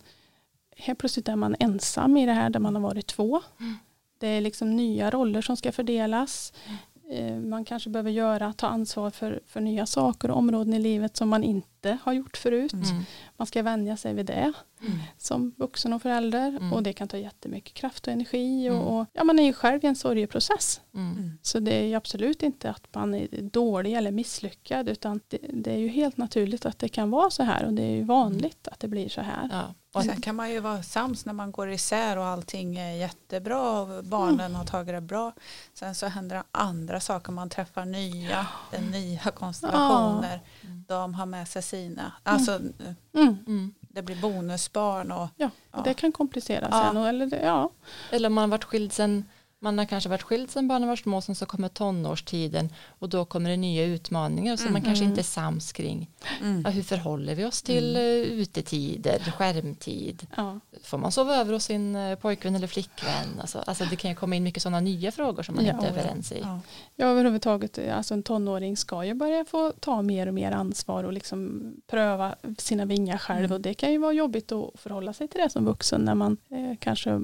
helt 0.77 0.99
plötsligt 0.99 1.27
är 1.27 1.35
man 1.35 1.55
ensam 1.59 2.17
i 2.17 2.25
det 2.25 2.33
här 2.33 2.49
där 2.49 2.59
man 2.59 2.75
har 2.75 2.81
varit 2.81 3.07
två. 3.07 3.41
Mm. 3.59 3.77
Det 4.19 4.27
är 4.27 4.41
liksom 4.41 4.75
nya 4.75 5.11
roller 5.11 5.41
som 5.41 5.57
ska 5.57 5.71
fördelas. 5.71 6.53
Mm. 6.65 6.77
Eh, 7.11 7.49
man 7.49 7.65
kanske 7.65 7.89
behöver 7.89 8.11
göra, 8.11 8.53
ta 8.53 8.67
ansvar 8.67 9.11
för, 9.11 9.41
för 9.47 9.61
nya 9.61 9.85
saker 9.85 10.31
och 10.31 10.37
områden 10.37 10.73
i 10.73 10.79
livet 10.79 11.17
som 11.17 11.29
man 11.29 11.43
inte 11.43 11.70
har 12.03 12.13
gjort 12.13 12.37
förut. 12.37 12.73
Mm. 12.73 13.03
Man 13.37 13.47
ska 13.47 13.63
vänja 13.63 13.97
sig 13.97 14.13
vid 14.13 14.25
det 14.25 14.53
mm. 14.81 14.99
som 15.17 15.53
vuxen 15.57 15.93
och 15.93 16.01
förälder 16.01 16.47
mm. 16.47 16.73
och 16.73 16.83
det 16.83 16.93
kan 16.93 17.07
ta 17.07 17.17
jättemycket 17.17 17.73
kraft 17.73 18.07
och 18.07 18.13
energi 18.13 18.69
och, 18.69 18.75
mm. 18.75 18.87
och 18.87 19.07
ja, 19.13 19.23
man 19.23 19.39
är 19.39 19.43
ju 19.43 19.53
själv 19.53 19.83
i 19.83 19.87
en 19.87 19.95
sorgeprocess. 19.95 20.81
Mm. 20.93 21.11
Mm. 21.11 21.37
Så 21.41 21.59
det 21.59 21.73
är 21.73 21.97
absolut 21.97 22.43
inte 22.43 22.69
att 22.69 22.95
man 22.95 23.13
är 23.13 23.41
dålig 23.41 23.93
eller 23.93 24.11
misslyckad 24.11 24.89
utan 24.89 25.19
det, 25.27 25.37
det, 25.53 25.71
är 25.71 25.77
ju 25.77 25.87
helt 25.87 26.17
naturligt 26.17 26.65
att 26.65 26.79
det 26.79 26.89
kan 26.89 27.11
vara 27.11 27.29
så 27.29 27.43
här 27.43 27.65
och 27.65 27.73
det 27.73 27.83
är 27.83 27.95
ju 27.95 28.03
vanligt 28.03 28.67
att 28.67 28.79
det 28.79 28.87
blir 28.87 29.09
så 29.09 29.21
här. 29.21 29.49
Ja. 29.51 29.73
Och 29.93 30.03
sen 30.03 30.21
kan 30.21 30.35
man 30.35 30.51
ju 30.51 30.59
vara 30.59 30.83
sams 30.83 31.25
när 31.25 31.33
man 31.33 31.51
går 31.51 31.71
isär 31.71 32.17
och 32.17 32.25
allting 32.25 32.77
är 32.77 32.91
jättebra 32.91 33.81
och 33.81 34.03
barnen 34.03 34.39
mm. 34.39 34.55
har 34.55 34.65
tagit 34.65 34.95
det 34.95 35.01
bra. 35.01 35.33
Sen 35.73 35.95
så 35.95 36.07
händer 36.07 36.35
det 36.35 36.43
andra 36.51 36.99
saker, 36.99 37.31
man 37.31 37.49
träffar 37.49 37.85
nya, 37.85 38.47
nya 38.91 39.31
konstellationer. 39.35 40.41
De 40.87 41.13
har 41.13 41.25
med 41.25 41.47
sig 41.47 41.61
sina. 41.71 42.11
Alltså, 42.23 42.51
mm. 42.51 42.73
mm. 43.13 43.37
mm. 43.47 43.73
Det 43.81 44.01
blir 44.01 44.21
bonusbarn 44.21 45.11
och, 45.11 45.27
ja, 45.37 45.49
och 45.71 45.83
det 45.83 45.93
kan 45.93 46.11
komplicera 46.11 46.67
ja. 46.71 46.91
sen. 46.93 46.97
Eller, 46.97 47.43
ja. 47.43 47.69
eller 48.11 48.29
man 48.29 48.41
har 48.41 48.47
varit 48.47 48.63
skild 48.63 48.93
sen 48.93 49.25
man 49.63 49.77
har 49.77 49.85
kanske 49.85 50.09
varit 50.09 50.23
skild 50.23 50.51
sedan 50.51 50.67
barnen 50.67 50.89
var 50.89 50.95
små, 50.95 51.21
sen 51.21 51.35
så 51.35 51.45
kommer 51.45 51.69
tonårstiden 51.69 52.69
och 52.99 53.09
då 53.09 53.25
kommer 53.25 53.49
det 53.49 53.57
nya 53.57 53.85
utmaningar 53.85 54.55
som 54.55 54.67
mm. 54.67 54.73
man 54.73 54.81
kanske 54.81 55.05
inte 55.05 55.21
är 55.21 55.23
sams 55.23 55.71
kring. 55.73 56.09
Mm. 56.41 56.61
Ja, 56.65 56.69
hur 56.69 56.83
förhåller 56.83 57.35
vi 57.35 57.45
oss 57.45 57.61
till 57.61 57.95
mm. 57.95 58.01
Eh, 58.01 58.39
utetider, 58.39 59.19
skärmtid? 59.19 60.27
Ja. 60.35 60.59
Får 60.83 60.97
man 60.97 61.11
sova 61.11 61.35
över 61.35 61.53
hos 61.53 61.63
sin 61.63 61.95
eh, 61.95 62.15
pojkvän 62.15 62.55
eller 62.55 62.67
flickvän? 62.67 63.39
Alltså, 63.41 63.59
alltså 63.59 63.85
det 63.89 63.95
kan 63.95 64.11
ju 64.11 64.15
komma 64.15 64.35
in 64.35 64.43
mycket 64.43 64.63
sådana 64.63 64.79
nya 64.79 65.11
frågor 65.11 65.43
som 65.43 65.55
man 65.55 65.65
ja, 65.65 65.73
inte 65.73 65.85
är 65.85 65.89
överens 65.89 66.31
i. 66.31 66.39
Ja. 66.43 66.59
ja, 66.95 67.05
överhuvudtaget, 67.05 67.77
eh, 67.77 67.97
alltså 67.97 68.13
en 68.13 68.23
tonåring 68.23 68.77
ska 68.77 69.05
ju 69.05 69.13
börja 69.13 69.45
få 69.45 69.73
ta 69.79 70.01
mer 70.01 70.27
och 70.27 70.33
mer 70.33 70.51
ansvar 70.51 71.03
och 71.03 71.13
liksom 71.13 71.63
pröva 71.87 72.35
sina 72.57 72.85
vingar 72.85 73.17
själv 73.17 73.45
mm. 73.45 73.51
och 73.51 73.61
det 73.61 73.73
kan 73.73 73.91
ju 73.91 73.97
vara 73.97 74.13
jobbigt 74.13 74.51
att 74.51 74.71
förhålla 74.75 75.13
sig 75.13 75.27
till 75.27 75.41
det 75.41 75.49
som 75.49 75.65
vuxen 75.65 76.01
när 76.01 76.15
man 76.15 76.37
eh, 76.49 76.77
kanske 76.79 77.21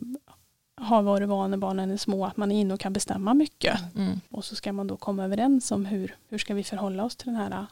har 0.77 1.01
varit 1.01 1.29
van 1.29 1.51
när 1.51 1.57
barnen 1.57 1.91
är 1.91 1.97
små 1.97 2.25
att 2.25 2.37
man 2.37 2.51
är 2.51 2.61
inne 2.61 2.73
och 2.73 2.79
kan 2.79 2.93
bestämma 2.93 3.33
mycket. 3.33 3.95
Mm. 3.95 4.21
Och 4.29 4.45
så 4.45 4.55
ska 4.55 4.73
man 4.73 4.87
då 4.87 4.97
komma 4.97 5.23
överens 5.23 5.71
om 5.71 5.85
hur, 5.85 6.15
hur 6.29 6.37
ska 6.37 6.53
vi 6.53 6.63
förhålla 6.63 7.03
oss 7.03 7.15
till 7.15 7.27
den 7.27 7.35
här. 7.35 7.65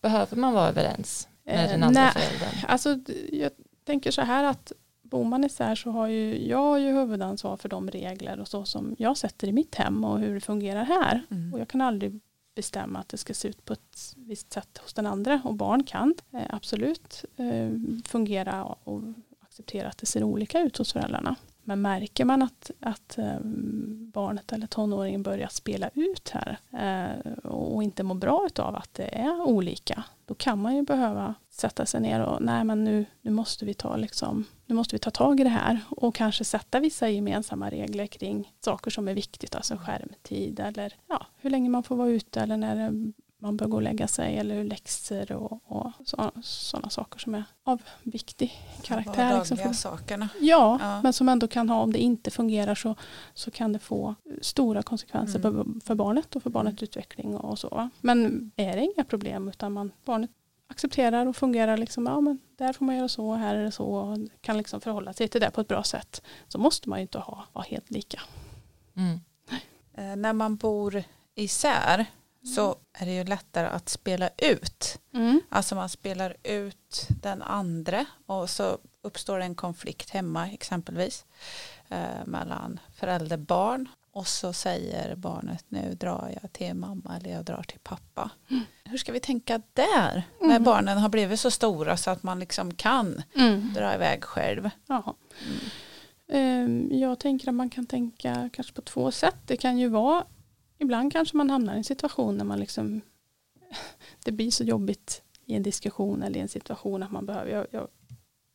Behöver 0.00 0.36
man 0.36 0.52
vara 0.52 0.68
överens 0.68 1.28
med 1.44 1.70
den 1.70 1.82
andra 1.82 2.00
nej, 2.00 2.12
föräldern? 2.12 2.64
Alltså, 2.68 2.98
jag 3.32 3.52
tänker 3.84 4.10
så 4.10 4.22
här 4.22 4.44
att 4.44 4.72
bor 5.02 5.24
man 5.24 5.44
isär 5.44 5.74
så 5.74 5.90
har 5.90 6.06
ju 6.06 6.48
jag 6.48 6.58
har 6.58 6.78
ju 6.78 6.92
huvudansvar 6.92 7.56
för 7.56 7.68
de 7.68 7.90
regler 7.90 8.40
och 8.40 8.48
så 8.48 8.64
som 8.64 8.94
jag 8.98 9.16
sätter 9.16 9.48
i 9.48 9.52
mitt 9.52 9.74
hem 9.74 10.04
och 10.04 10.18
hur 10.18 10.34
det 10.34 10.40
fungerar 10.40 10.84
här. 10.84 11.22
Mm. 11.30 11.54
Och 11.54 11.60
jag 11.60 11.68
kan 11.68 11.80
aldrig 11.80 12.20
bestämma 12.54 12.98
att 12.98 13.08
det 13.08 13.16
ska 13.16 13.34
se 13.34 13.48
ut 13.48 13.64
på 13.64 13.72
ett 13.72 14.14
visst 14.16 14.52
sätt 14.52 14.78
hos 14.78 14.94
den 14.94 15.06
andra 15.06 15.40
och 15.44 15.54
barn 15.54 15.84
kan 15.84 16.14
eh, 16.32 16.40
absolut 16.50 17.24
eh, 17.36 17.70
fungera 18.04 18.64
och 18.64 19.02
acceptera 19.40 19.88
att 19.88 19.98
det 19.98 20.06
ser 20.06 20.22
olika 20.22 20.60
ut 20.60 20.76
hos 20.76 20.92
föräldrarna. 20.92 21.36
Men 21.68 21.82
märker 21.82 22.24
man 22.24 22.42
att, 22.42 22.70
att 22.80 23.18
eh, 23.18 23.40
barnet 24.12 24.52
eller 24.52 24.66
tonåringen 24.66 25.22
börjar 25.22 25.48
spela 25.48 25.90
ut 25.94 26.30
här 26.34 26.58
eh, 26.72 27.32
och 27.42 27.82
inte 27.82 28.02
mår 28.02 28.14
bra 28.14 28.48
av 28.58 28.76
att 28.76 28.94
det 28.94 29.18
är 29.18 29.42
olika, 29.42 30.04
då 30.26 30.34
kan 30.34 30.62
man 30.62 30.76
ju 30.76 30.82
behöva 30.82 31.34
sätta 31.50 31.86
sig 31.86 32.00
ner 32.00 32.20
och 32.20 32.42
nej 32.42 32.64
men 32.64 32.84
nu, 32.84 33.06
nu 33.20 33.30
måste 33.30 33.64
vi 33.64 33.74
ta 33.74 33.96
liksom, 33.96 34.44
nu 34.66 34.74
måste 34.74 34.94
vi 34.94 34.98
ta 34.98 35.10
tag 35.10 35.40
i 35.40 35.44
det 35.44 35.50
här. 35.50 35.80
Och 35.90 36.14
kanske 36.14 36.44
sätta 36.44 36.80
vissa 36.80 37.08
gemensamma 37.08 37.70
regler 37.70 38.06
kring 38.06 38.52
saker 38.60 38.90
som 38.90 39.08
är 39.08 39.14
viktigt, 39.14 39.54
alltså 39.54 39.76
skärmtid 39.76 40.60
eller 40.60 40.94
ja, 41.08 41.26
hur 41.36 41.50
länge 41.50 41.68
man 41.68 41.82
får 41.82 41.96
vara 41.96 42.08
ute 42.08 42.40
eller 42.40 42.56
när 42.56 42.90
man 43.38 43.56
bör 43.56 43.66
gå 43.66 43.76
och 43.76 43.82
lägga 43.82 44.08
sig 44.08 44.38
eller 44.38 44.64
läxor 44.64 45.32
och, 45.32 45.60
och 45.66 45.92
sådana 46.42 46.90
saker 46.90 47.18
som 47.18 47.34
är 47.34 47.44
av 47.64 47.82
viktig 48.02 48.52
karaktär. 48.82 49.38
Liksom 49.38 49.56
för, 49.56 49.72
sakerna. 49.72 50.28
Ja, 50.40 50.78
ja, 50.80 51.02
men 51.02 51.12
som 51.12 51.28
ändå 51.28 51.48
kan 51.48 51.68
ha, 51.68 51.80
om 51.80 51.92
det 51.92 51.98
inte 51.98 52.30
fungerar 52.30 52.74
så, 52.74 52.94
så 53.34 53.50
kan 53.50 53.72
det 53.72 53.78
få 53.78 54.14
stora 54.40 54.82
konsekvenser 54.82 55.46
mm. 55.46 55.80
för, 55.84 55.94
barnet 55.94 56.36
och 56.36 56.42
för 56.42 56.50
barnets 56.50 56.82
mm. 56.82 56.84
utveckling 56.84 57.36
och 57.36 57.58
så. 57.58 57.88
Men 58.00 58.50
är 58.56 58.76
det 58.76 58.82
inga 58.82 59.04
problem 59.04 59.48
utan 59.48 59.72
man, 59.72 59.92
barnet 60.04 60.30
accepterar 60.70 61.26
och 61.26 61.36
fungerar 61.36 61.76
liksom, 61.76 62.06
ja 62.06 62.20
men 62.20 62.38
där 62.56 62.72
får 62.72 62.84
man 62.84 62.96
göra 62.96 63.08
så, 63.08 63.34
här 63.34 63.54
är 63.54 63.64
det 63.64 63.72
så 63.72 63.84
och 63.84 64.18
kan 64.40 64.58
liksom 64.58 64.80
förhålla 64.80 65.12
sig 65.12 65.28
till 65.28 65.40
det 65.40 65.50
på 65.50 65.60
ett 65.60 65.68
bra 65.68 65.82
sätt 65.82 66.22
så 66.48 66.58
måste 66.58 66.88
man 66.88 66.98
ju 66.98 67.02
inte 67.02 67.18
ha, 67.18 67.44
ha 67.52 67.62
helt 67.62 67.90
lika. 67.90 68.20
Mm. 68.96 69.20
Eh, 69.94 70.16
när 70.16 70.32
man 70.32 70.56
bor 70.56 71.02
isär 71.34 72.06
så 72.44 72.76
är 72.92 73.06
det 73.06 73.14
ju 73.14 73.24
lättare 73.24 73.66
att 73.66 73.88
spela 73.88 74.30
ut. 74.36 74.98
Mm. 75.14 75.40
Alltså 75.48 75.74
man 75.74 75.88
spelar 75.88 76.36
ut 76.42 77.06
den 77.22 77.42
andra 77.42 78.04
och 78.26 78.50
så 78.50 78.78
uppstår 79.02 79.40
en 79.40 79.54
konflikt 79.54 80.10
hemma 80.10 80.48
exempelvis 80.48 81.24
eh, 81.88 82.26
mellan 82.26 82.80
förälder 82.94 83.36
och 83.36 83.42
barn 83.42 83.88
och 84.12 84.26
så 84.26 84.52
säger 84.52 85.16
barnet 85.16 85.64
nu 85.68 85.94
drar 85.94 86.38
jag 86.42 86.52
till 86.52 86.74
mamma 86.74 87.16
eller 87.16 87.30
jag 87.30 87.44
drar 87.44 87.62
till 87.62 87.78
pappa. 87.78 88.30
Mm. 88.50 88.62
Hur 88.84 88.98
ska 88.98 89.12
vi 89.12 89.20
tänka 89.20 89.62
där 89.72 90.22
mm. 90.40 90.50
när 90.50 90.60
barnen 90.60 90.98
har 90.98 91.08
blivit 91.08 91.40
så 91.40 91.50
stora 91.50 91.96
så 91.96 92.10
att 92.10 92.22
man 92.22 92.40
liksom 92.40 92.74
kan 92.74 93.22
mm. 93.34 93.72
dra 93.74 93.94
iväg 93.94 94.24
själv? 94.24 94.70
Ja. 94.86 95.14
Ehm, 96.28 96.88
jag 96.92 97.18
tänker 97.18 97.48
att 97.48 97.54
man 97.54 97.70
kan 97.70 97.86
tänka 97.86 98.50
kanske 98.52 98.72
på 98.72 98.82
två 98.82 99.10
sätt. 99.10 99.36
Det 99.46 99.56
kan 99.56 99.78
ju 99.78 99.88
vara 99.88 100.24
ibland 100.78 101.12
kanske 101.12 101.36
man 101.36 101.50
hamnar 101.50 101.74
i 101.74 101.78
en 101.78 101.84
situation 101.84 102.36
när 102.36 102.44
man 102.44 102.60
liksom 102.60 103.00
det 104.24 104.32
blir 104.32 104.50
så 104.50 104.64
jobbigt 104.64 105.22
i 105.44 105.54
en 105.54 105.62
diskussion 105.62 106.22
eller 106.22 106.38
i 106.38 106.42
en 106.42 106.48
situation 106.48 107.02
att 107.02 107.12
man 107.12 107.26
behöver 107.26 107.50
jag, 107.50 107.88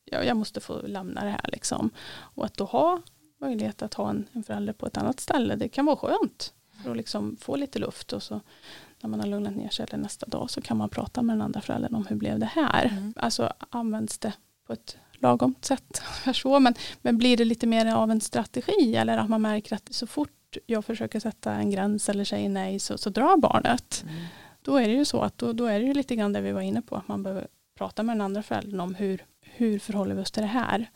jag, 0.06 0.26
jag 0.26 0.38
måste 0.38 0.60
få 0.60 0.82
lämna 0.82 1.24
det 1.24 1.30
här 1.30 1.50
liksom. 1.52 1.90
Och 2.10 2.46
att 2.46 2.58
då 2.58 2.66
ha 2.66 3.02
möjlighet 3.42 3.82
att 3.82 3.94
ha 3.94 4.10
en, 4.10 4.26
en 4.32 4.44
förälder 4.44 4.74
på 4.74 4.86
ett 4.86 4.98
annat 4.98 5.20
ställe 5.20 5.56
det 5.56 5.70
kan 5.70 5.86
vara 5.86 5.96
skönt. 5.96 6.54
För 6.84 6.92
att 6.92 6.98
liksom 6.98 7.38
få 7.42 7.56
lite 7.56 7.80
luft 7.80 8.14
och 8.14 8.24
så 8.24 8.42
när 9.02 9.10
man 9.10 9.20
har 9.20 9.28
lugnat 9.28 9.56
ner 9.56 9.70
sig 9.70 9.86
eller 9.90 10.04
nästa 10.04 10.26
dag 10.26 10.50
så 10.50 10.62
kan 10.62 10.78
man 10.78 10.90
prata 10.90 11.22
med 11.22 11.34
den 11.36 11.42
andra 11.42 11.62
föräldern 11.62 11.96
om 11.96 12.06
hur 12.06 12.16
blev 12.16 12.40
det 12.40 12.46
här? 12.46 12.86
Mm. 12.86 13.14
alltså 13.16 13.54
används 13.70 14.18
det 14.18 14.34
på 14.68 14.74
ett 14.74 14.98
lagom 15.14 15.56
sätt? 15.62 16.02
Så, 16.34 16.60
men, 16.60 16.74
men 17.02 17.18
blir 17.18 17.38
det 17.38 17.46
lite 17.46 17.68
mer 17.68 17.96
av 17.96 18.12
en 18.12 18.22
strategi? 18.22 18.96
Eller 18.96 19.18
att 19.18 19.30
man 19.30 19.42
märker 19.42 19.76
att 19.76 19.94
så 19.94 20.08
fort 20.08 20.32
jag 20.66 20.86
försöker 20.86 21.20
sätta 21.20 21.54
en 21.54 21.72
gräns 21.72 22.10
eller 22.10 22.24
säger 22.24 22.50
nej 22.50 22.80
så, 22.80 22.98
så 22.98 23.10
drar 23.10 23.38
barnet. 23.38 24.06
Mm. 24.08 24.26
Då 24.62 24.78
är 24.78 24.88
det 24.88 24.94
ju 24.94 25.06
så 25.06 25.22
att 25.22 25.38
då, 25.38 25.54
då 25.54 25.66
är 25.66 25.80
det 25.80 25.86
ju 25.86 25.94
lite 25.94 26.16
grann 26.16 26.34
det 26.34 26.42
vi 26.42 26.52
var 26.52 26.62
inne 26.62 26.82
på. 26.82 26.96
Att 26.96 27.08
man 27.08 27.24
behöver 27.24 27.48
prata 27.76 28.04
med 28.04 28.16
den 28.16 28.22
andra 28.22 28.44
föräldern 28.44 28.80
om 28.80 28.96
hur, 28.96 29.26
hur 29.42 29.80
förhåller 29.80 30.16
vi 30.16 30.22
oss 30.22 30.32
till 30.32 30.42
det 30.44 30.48
här. 30.48 30.90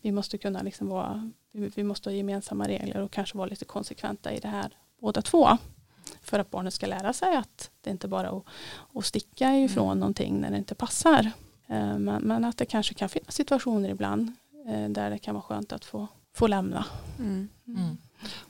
Vi 0.00 0.12
måste 0.12 0.38
kunna 0.38 0.62
liksom 0.62 0.88
vara, 0.88 1.30
vi, 1.52 1.70
vi 1.74 1.84
måste 1.84 2.10
ha 2.10 2.14
gemensamma 2.14 2.68
regler 2.68 3.00
och 3.00 3.10
kanske 3.10 3.38
vara 3.38 3.48
lite 3.48 3.64
konsekventa 3.64 4.32
i 4.32 4.38
det 4.38 4.48
här 4.48 4.76
båda 5.00 5.22
två. 5.22 5.48
För 6.22 6.38
att 6.38 6.50
barnet 6.50 6.74
ska 6.74 6.86
lära 6.86 7.12
sig 7.12 7.36
att 7.36 7.70
det 7.80 7.90
inte 7.90 8.08
bara 8.08 8.28
är 8.28 8.38
att, 8.38 8.44
att 8.94 9.04
sticka 9.04 9.56
ifrån 9.56 9.86
mm. 9.86 9.98
någonting 9.98 10.40
när 10.40 10.50
det 10.50 10.56
inte 10.56 10.74
passar. 10.74 11.30
Eh, 11.66 11.98
men, 11.98 12.22
men, 12.22 12.44
att 12.44 12.56
det 12.56 12.66
kanske 12.66 12.94
kan 12.94 13.08
finnas 13.08 13.34
situationer 13.34 13.88
ibland 13.88 14.32
eh, 14.66 14.88
där 14.88 15.10
det 15.10 15.18
kan 15.18 15.34
vara 15.34 15.42
skönt 15.42 15.72
att 15.72 15.84
få, 15.84 16.08
få 16.34 16.46
lämna. 16.46 16.84
Mm. 17.18 17.48
Mm. 17.66 17.96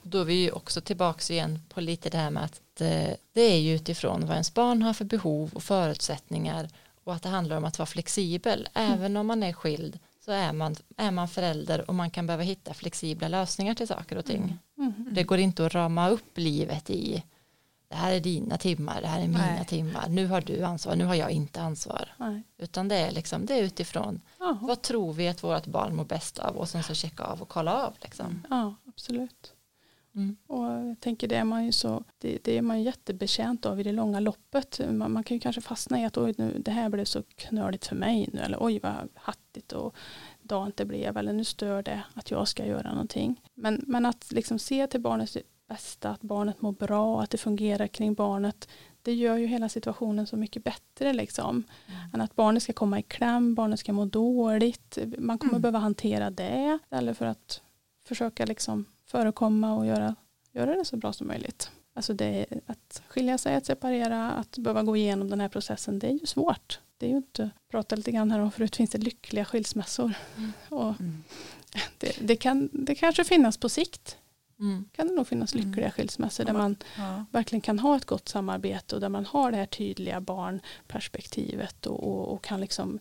Då 0.03 0.19
är 0.19 0.25
vi 0.25 0.51
också 0.51 0.81
tillbaka 0.81 1.33
igen 1.33 1.59
på 1.69 1.81
lite 1.81 2.09
det 2.09 2.17
här 2.17 2.29
med 2.29 2.43
att 2.43 2.81
eh, 2.81 3.13
det 3.33 3.41
är 3.41 3.59
ju 3.59 3.75
utifrån 3.75 4.21
vad 4.21 4.31
ens 4.31 4.53
barn 4.53 4.81
har 4.81 4.93
för 4.93 5.05
behov 5.05 5.51
och 5.53 5.63
förutsättningar 5.63 6.69
och 7.03 7.13
att 7.13 7.23
det 7.23 7.29
handlar 7.29 7.57
om 7.57 7.65
att 7.65 7.79
vara 7.79 7.85
flexibel. 7.85 8.69
Mm. 8.73 8.93
Även 8.93 9.17
om 9.17 9.27
man 9.27 9.43
är 9.43 9.53
skild 9.53 9.99
så 10.25 10.31
är 10.31 10.53
man, 10.53 10.75
är 10.97 11.11
man 11.11 11.27
förälder 11.27 11.89
och 11.89 11.95
man 11.95 12.09
kan 12.09 12.27
behöva 12.27 12.43
hitta 12.43 12.73
flexibla 12.73 13.27
lösningar 13.27 13.75
till 13.75 13.87
saker 13.87 14.17
och 14.17 14.25
ting. 14.25 14.57
Mm. 14.77 14.93
Mm. 14.93 15.13
Det 15.13 15.23
går 15.23 15.39
inte 15.39 15.65
att 15.65 15.73
rama 15.73 16.09
upp 16.09 16.37
livet 16.37 16.89
i 16.89 17.23
det 17.91 17.97
här 17.97 18.11
är 18.11 18.19
dina 18.19 18.57
timmar, 18.57 19.01
det 19.01 19.07
här 19.07 19.21
är 19.21 19.27
mina 19.27 19.45
Nej. 19.45 19.65
timmar, 19.65 20.09
nu 20.09 20.27
har 20.27 20.41
du 20.41 20.63
ansvar, 20.63 20.95
nu 20.95 21.05
har 21.05 21.15
jag 21.15 21.31
inte 21.31 21.61
ansvar. 21.61 22.09
Nej. 22.17 22.43
Utan 22.57 22.87
det 22.87 22.95
är, 22.95 23.11
liksom, 23.11 23.45
det 23.45 23.53
är 23.53 23.63
utifrån 23.63 24.21
Aha. 24.39 24.57
vad 24.61 24.81
tror 24.81 25.13
vi 25.13 25.27
att 25.27 25.43
vårt 25.43 25.65
barn 25.65 25.95
mår 25.95 26.05
bäst 26.05 26.39
av 26.39 26.57
och 26.57 26.69
sen 26.69 26.83
så 26.83 26.93
checka 26.93 27.23
av 27.23 27.41
och 27.41 27.49
kolla 27.49 27.85
av. 27.85 27.93
Liksom. 28.01 28.43
Ja, 28.49 28.75
absolut. 28.87 29.53
Mm. 30.15 30.35
Och 30.47 30.65
jag 30.65 30.99
tänker 30.99 31.27
det 31.27 31.35
är 31.35 31.43
man 31.43 31.65
ju 31.65 31.71
så, 31.71 32.03
det, 32.17 32.39
det, 32.43 32.57
är 32.57 32.61
man 32.61 32.83
jättebetjänt 32.83 33.65
av 33.65 33.79
i 33.79 33.83
det 33.83 33.91
långa 33.91 34.19
loppet. 34.19 34.81
Man, 34.89 35.11
man, 35.11 35.23
kan 35.23 35.35
ju 35.35 35.41
kanske 35.41 35.61
fastna 35.61 36.01
i 36.01 36.05
att 36.05 36.17
oj, 36.17 36.33
nu, 36.37 36.61
det 36.65 36.71
här 36.71 36.89
blev 36.89 37.05
så 37.05 37.23
knöligt 37.35 37.87
för 37.87 37.95
mig 37.95 38.29
nu 38.33 38.39
eller 38.39 38.57
oj 38.61 38.79
vad 38.79 39.09
hattigt 39.15 39.71
och 39.71 39.95
dant 40.41 40.77
det 40.77 40.85
blev 40.85 41.17
eller 41.17 41.33
nu 41.33 41.43
stör 41.43 41.83
det 41.83 42.03
att 42.13 42.31
jag 42.31 42.47
ska 42.47 42.65
göra 42.65 42.91
någonting. 42.91 43.41
Men, 43.53 43.83
men 43.87 44.05
att 44.05 44.31
liksom 44.31 44.59
se 44.59 44.87
till 44.87 45.01
barnets 45.01 45.37
bästa, 45.67 46.09
att 46.09 46.21
barnet 46.21 46.61
mår 46.61 46.71
bra, 46.71 47.21
att 47.21 47.29
det 47.29 47.37
fungerar 47.37 47.87
kring 47.87 48.13
barnet. 48.13 48.69
Det 49.01 49.13
gör 49.13 49.37
ju 49.37 49.45
hela 49.45 49.69
situationen 49.69 50.27
så 50.27 50.37
mycket 50.37 50.63
bättre 50.63 51.13
liksom. 51.13 51.63
Mm. 51.87 51.99
Än 52.13 52.21
att 52.21 52.35
barnet 52.35 52.63
ska 52.63 52.73
komma 52.73 52.99
i 52.99 53.03
kläm, 53.03 53.55
barnet 53.55 53.79
ska 53.79 53.93
må 53.93 54.05
dåligt. 54.05 54.97
Man 55.17 55.37
kommer 55.37 55.53
mm. 55.53 55.61
behöva 55.61 55.79
hantera 55.79 56.29
det. 56.29 56.79
Eller 56.89 57.13
för 57.13 57.25
att 57.25 57.61
försöka 58.07 58.45
liksom 58.45 58.85
förekomma 59.11 59.73
och 59.73 59.85
göra, 59.85 60.15
göra 60.51 60.75
det 60.75 60.85
så 60.85 60.97
bra 60.97 61.13
som 61.13 61.27
möjligt. 61.27 61.71
Alltså 61.93 62.13
det, 62.13 62.45
att 62.65 63.01
skilja 63.07 63.37
sig, 63.37 63.55
att 63.55 63.65
separera, 63.65 64.31
att 64.31 64.57
behöva 64.57 64.83
gå 64.83 64.97
igenom 64.97 65.29
den 65.29 65.41
här 65.41 65.49
processen, 65.49 65.99
det 65.99 66.07
är 66.07 66.11
ju 66.11 66.25
svårt. 66.25 66.79
Det 66.97 67.05
är 67.05 67.09
ju 67.09 67.17
inte, 67.17 67.49
prata 67.71 67.95
lite 67.95 68.11
grann 68.11 68.31
här 68.31 68.39
om 68.39 68.51
förut, 68.51 68.75
finns 68.75 68.89
det 68.89 68.97
lyckliga 68.97 69.45
skilsmässor. 69.45 70.13
Mm. 70.37 70.51
Och 70.69 70.99
mm. 70.99 71.23
det, 71.97 72.17
det, 72.21 72.35
kan 72.35 72.69
det 72.73 72.95
kanske 72.95 73.23
finnas 73.23 73.57
på 73.57 73.69
sikt. 73.69 74.17
Mm. 74.59 74.85
kan 74.91 75.07
det 75.07 75.13
nog 75.13 75.27
finnas 75.27 75.53
mm. 75.53 75.65
lyckliga 75.67 75.91
skilsmässor 75.91 76.45
där 76.45 76.53
man 76.53 76.75
ja. 76.97 77.25
verkligen 77.31 77.61
kan 77.61 77.79
ha 77.79 77.97
ett 77.97 78.05
gott 78.05 78.29
samarbete 78.29 78.95
och 78.95 79.01
där 79.01 79.09
man 79.09 79.25
har 79.25 79.51
det 79.51 79.57
här 79.57 79.65
tydliga 79.65 80.21
barnperspektivet 80.21 81.85
och, 81.85 82.03
och, 82.03 82.33
och 82.33 82.43
kan 82.43 82.61
liksom 82.61 82.99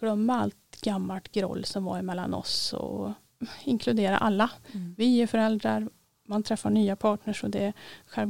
glömma 0.00 0.40
allt 0.40 0.80
gammalt 0.80 1.32
groll 1.32 1.64
som 1.64 1.84
var 1.84 1.98
emellan 1.98 2.34
oss 2.34 2.72
och 2.72 3.12
inkludera 3.64 4.18
alla. 4.18 4.50
Mm. 4.72 4.94
Vi 4.98 5.22
är 5.22 5.26
föräldrar, 5.26 5.88
man 6.26 6.42
träffar 6.42 6.70
nya 6.70 6.96
partners 6.96 7.44
och 7.44 7.50
det 7.50 7.72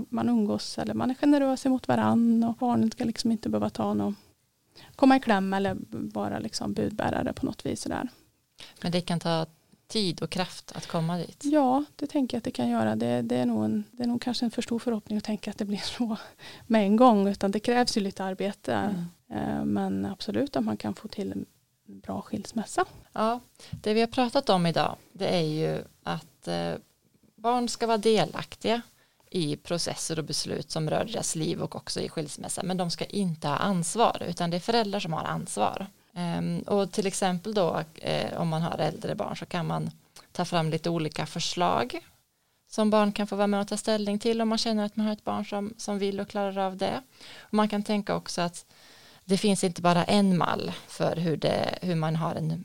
man 0.08 0.28
umgås 0.28 0.78
eller 0.78 0.94
man 0.94 1.10
är 1.10 1.14
generös 1.14 1.64
mot 1.64 1.88
varann 1.88 2.44
och 2.44 2.54
barnet 2.54 2.92
ska 2.92 3.04
liksom 3.04 3.32
inte 3.32 3.48
behöva 3.48 3.70
ta 3.70 3.94
något, 3.94 4.14
komma 4.96 5.16
i 5.16 5.20
kläm 5.20 5.54
eller 5.54 5.76
vara 5.90 6.38
liksom 6.38 6.72
budbärare 6.72 7.32
på 7.32 7.46
något 7.46 7.66
vis. 7.66 7.84
Där. 7.84 8.08
Men 8.82 8.92
det 8.92 9.00
kan 9.00 9.20
ta 9.20 9.46
tid 9.86 10.22
och 10.22 10.30
kraft 10.30 10.72
att 10.72 10.86
komma 10.86 11.16
dit? 11.16 11.44
Ja, 11.44 11.84
det 11.96 12.06
tänker 12.06 12.36
jag 12.36 12.38
att 12.38 12.44
det 12.44 12.50
kan 12.50 12.68
göra. 12.68 12.96
Det, 12.96 13.22
det, 13.22 13.36
är 13.36 13.46
nog 13.46 13.64
en, 13.64 13.84
det 13.92 14.02
är 14.02 14.06
nog 14.06 14.22
kanske 14.22 14.44
en 14.44 14.50
för 14.50 14.62
stor 14.62 14.78
förhoppning 14.78 15.18
att 15.18 15.24
tänka 15.24 15.50
att 15.50 15.58
det 15.58 15.64
blir 15.64 15.78
så 15.98 16.16
med 16.66 16.82
en 16.82 16.96
gång, 16.96 17.28
utan 17.28 17.50
det 17.50 17.60
krävs 17.60 17.96
ju 17.96 18.00
lite 18.00 18.24
arbete. 18.24 18.74
Mm. 18.74 19.04
Eh, 19.30 19.64
men 19.64 20.06
absolut 20.06 20.56
att 20.56 20.64
man 20.64 20.76
kan 20.76 20.94
få 20.94 21.08
till 21.08 21.44
bra 21.86 22.22
skilsmässa. 22.22 22.84
Ja, 23.12 23.40
det 23.70 23.94
vi 23.94 24.00
har 24.00 24.06
pratat 24.06 24.48
om 24.48 24.66
idag, 24.66 24.96
det 25.12 25.28
är 25.28 25.42
ju 25.42 25.84
att 26.02 26.48
eh, 26.48 26.74
barn 27.36 27.68
ska 27.68 27.86
vara 27.86 27.98
delaktiga 27.98 28.82
i 29.30 29.56
processer 29.56 30.18
och 30.18 30.24
beslut 30.24 30.70
som 30.70 30.90
rör 30.90 31.04
deras 31.04 31.34
liv 31.34 31.62
och 31.62 31.76
också 31.76 32.00
i 32.00 32.08
skilsmässa, 32.08 32.62
men 32.62 32.76
de 32.76 32.90
ska 32.90 33.04
inte 33.04 33.48
ha 33.48 33.56
ansvar, 33.56 34.22
utan 34.28 34.50
det 34.50 34.56
är 34.56 34.60
föräldrar 34.60 35.00
som 35.00 35.12
har 35.12 35.24
ansvar. 35.24 35.86
Ehm, 36.14 36.58
och 36.58 36.92
till 36.92 37.06
exempel 37.06 37.54
då 37.54 37.82
eh, 37.94 38.40
om 38.40 38.48
man 38.48 38.62
har 38.62 38.78
äldre 38.78 39.14
barn 39.14 39.36
så 39.36 39.46
kan 39.46 39.66
man 39.66 39.90
ta 40.32 40.44
fram 40.44 40.70
lite 40.70 40.90
olika 40.90 41.26
förslag 41.26 42.00
som 42.68 42.90
barn 42.90 43.12
kan 43.12 43.26
få 43.26 43.36
vara 43.36 43.46
med 43.46 43.60
och 43.60 43.68
ta 43.68 43.76
ställning 43.76 44.18
till 44.18 44.42
om 44.42 44.48
man 44.48 44.58
känner 44.58 44.84
att 44.84 44.96
man 44.96 45.06
har 45.06 45.12
ett 45.12 45.24
barn 45.24 45.46
som, 45.46 45.74
som 45.76 45.98
vill 45.98 46.20
och 46.20 46.28
klarar 46.28 46.58
av 46.58 46.76
det. 46.76 47.02
Och 47.40 47.54
man 47.54 47.68
kan 47.68 47.82
tänka 47.82 48.16
också 48.16 48.40
att 48.40 48.66
det 49.26 49.36
finns 49.36 49.64
inte 49.64 49.82
bara 49.82 50.04
en 50.04 50.38
mall 50.38 50.72
för 50.88 51.16
hur, 51.16 51.36
det, 51.36 51.78
hur 51.82 51.94
man 51.94 52.16
har 52.16 52.34
en, 52.34 52.64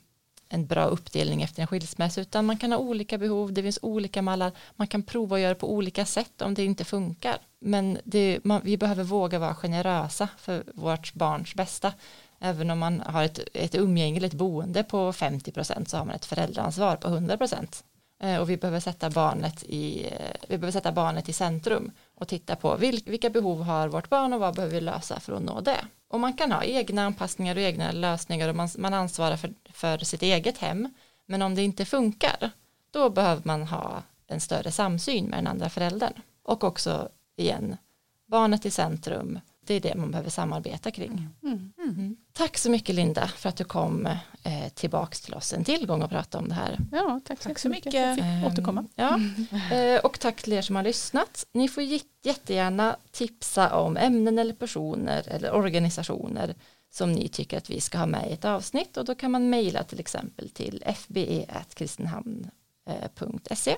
en 0.49 0.65
bra 0.65 0.85
uppdelning 0.85 1.41
efter 1.41 1.61
en 1.61 1.67
skilsmässa 1.67 2.21
utan 2.21 2.45
man 2.45 2.57
kan 2.57 2.71
ha 2.71 2.79
olika 2.79 3.17
behov, 3.17 3.53
det 3.53 3.61
finns 3.61 3.79
olika 3.81 4.21
mallar, 4.21 4.51
man 4.75 4.87
kan 4.87 5.03
prova 5.03 5.35
att 5.35 5.41
göra 5.41 5.55
på 5.55 5.73
olika 5.73 6.05
sätt 6.05 6.41
om 6.41 6.53
det 6.53 6.63
inte 6.63 6.83
funkar. 6.83 7.37
Men 7.59 7.97
det, 8.03 8.39
man, 8.43 8.61
vi 8.63 8.77
behöver 8.77 9.03
våga 9.03 9.39
vara 9.39 9.55
generösa 9.55 10.27
för 10.37 10.63
vårt 10.75 11.13
barns 11.13 11.55
bästa. 11.55 11.93
Även 12.39 12.69
om 12.69 12.79
man 12.79 12.99
har 12.99 13.23
ett, 13.23 13.39
ett 13.53 13.75
umgängligt 13.75 14.33
boende 14.33 14.83
på 14.83 15.13
50 15.13 15.51
procent 15.51 15.89
så 15.89 15.97
har 15.97 16.05
man 16.05 16.15
ett 16.15 16.25
föräldraansvar 16.25 16.95
på 16.95 17.07
100 17.07 17.37
procent. 17.37 17.83
Eh, 18.23 18.41
och 18.41 18.49
vi 18.49 18.57
behöver, 18.57 18.79
sätta 18.79 19.09
barnet 19.09 19.63
i, 19.63 20.07
eh, 20.11 20.35
vi 20.47 20.57
behöver 20.57 20.71
sätta 20.71 20.91
barnet 20.91 21.29
i 21.29 21.33
centrum 21.33 21.91
och 22.15 22.27
titta 22.27 22.55
på 22.55 22.75
vilka 22.75 23.29
behov 23.29 23.63
har 23.63 23.87
vårt 23.87 24.09
barn 24.09 24.33
och 24.33 24.39
vad 24.39 24.55
behöver 24.55 24.73
vi 24.73 24.81
lösa 24.81 25.19
för 25.19 25.33
att 25.33 25.43
nå 25.43 25.61
det. 25.61 25.85
Och 26.07 26.19
man 26.19 26.33
kan 26.33 26.51
ha 26.51 26.63
egna 26.63 27.05
anpassningar 27.05 27.55
och 27.55 27.61
egna 27.61 27.91
lösningar 27.91 28.49
och 28.49 28.55
man, 28.55 28.69
man 28.77 28.93
ansvarar 28.93 29.37
för, 29.37 29.53
för 29.73 29.97
sitt 29.97 30.21
eget 30.21 30.57
hem. 30.57 30.93
Men 31.25 31.41
om 31.41 31.55
det 31.55 31.61
inte 31.61 31.85
funkar, 31.85 32.51
då 32.91 33.09
behöver 33.09 33.41
man 33.45 33.63
ha 33.63 34.03
en 34.27 34.39
större 34.39 34.71
samsyn 34.71 35.25
med 35.25 35.39
den 35.39 35.47
andra 35.47 35.69
föräldern. 35.69 36.13
Och 36.43 36.63
också 36.63 37.09
igen, 37.35 37.77
barnet 38.25 38.65
i 38.65 38.71
centrum, 38.71 39.39
det 39.71 39.89
är 39.89 39.93
det 39.93 39.95
man 39.95 40.11
behöver 40.11 40.29
samarbeta 40.29 40.91
kring. 40.91 41.27
Mm. 41.43 41.73
Mm. 41.77 42.17
Tack 42.33 42.57
så 42.57 42.71
mycket 42.71 42.95
Linda 42.95 43.27
för 43.27 43.49
att 43.49 43.55
du 43.55 43.63
kom 43.63 44.05
eh, 44.43 44.69
tillbaks 44.73 45.21
till 45.21 45.33
oss 45.33 45.53
en 45.53 45.63
till 45.63 45.87
gång 45.87 46.01
och 46.01 46.09
pratade 46.09 46.43
om 46.43 46.49
det 46.49 46.55
här. 46.55 46.79
Ja, 46.91 47.19
tack, 47.25 47.39
tack 47.39 47.59
så 47.59 47.69
mycket. 47.69 47.93
Jag 47.93 48.15
fick 48.15 48.23
ehm, 48.23 48.45
återkomma. 48.45 48.85
Ja. 48.95 49.19
Eh, 49.71 49.99
och 49.99 50.19
tack 50.19 50.41
till 50.41 50.53
er 50.53 50.61
som 50.61 50.75
har 50.75 50.83
lyssnat. 50.83 51.47
Ni 51.51 51.67
får 51.67 51.83
jättegärna 52.23 52.95
tipsa 53.11 53.79
om 53.79 53.97
ämnen 53.97 54.39
eller 54.39 54.53
personer 54.53 55.27
eller 55.27 55.53
organisationer 55.53 56.55
som 56.89 57.11
ni 57.11 57.27
tycker 57.27 57.57
att 57.57 57.69
vi 57.69 57.81
ska 57.81 57.97
ha 57.97 58.05
med 58.05 58.29
i 58.29 58.33
ett 58.33 58.45
avsnitt 58.45 58.97
och 58.97 59.05
då 59.05 59.15
kan 59.15 59.31
man 59.31 59.49
mejla 59.49 59.83
till 59.83 59.99
exempel 59.99 60.49
till 60.49 60.83
fbe.kristinehamn.se. 60.95 63.75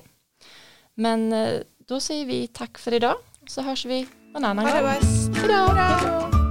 Men 0.94 1.34
eh, 1.34 1.60
då 1.78 2.00
säger 2.00 2.26
vi 2.26 2.48
tack 2.48 2.78
för 2.78 2.94
idag 2.94 3.16
så 3.48 3.62
hörs 3.62 3.86
vi 3.86 4.08
någon 4.34 4.46
annan 4.46 4.66
gång. 4.66 4.84
Bäst. 4.84 5.38
Hejdå. 5.38 6.43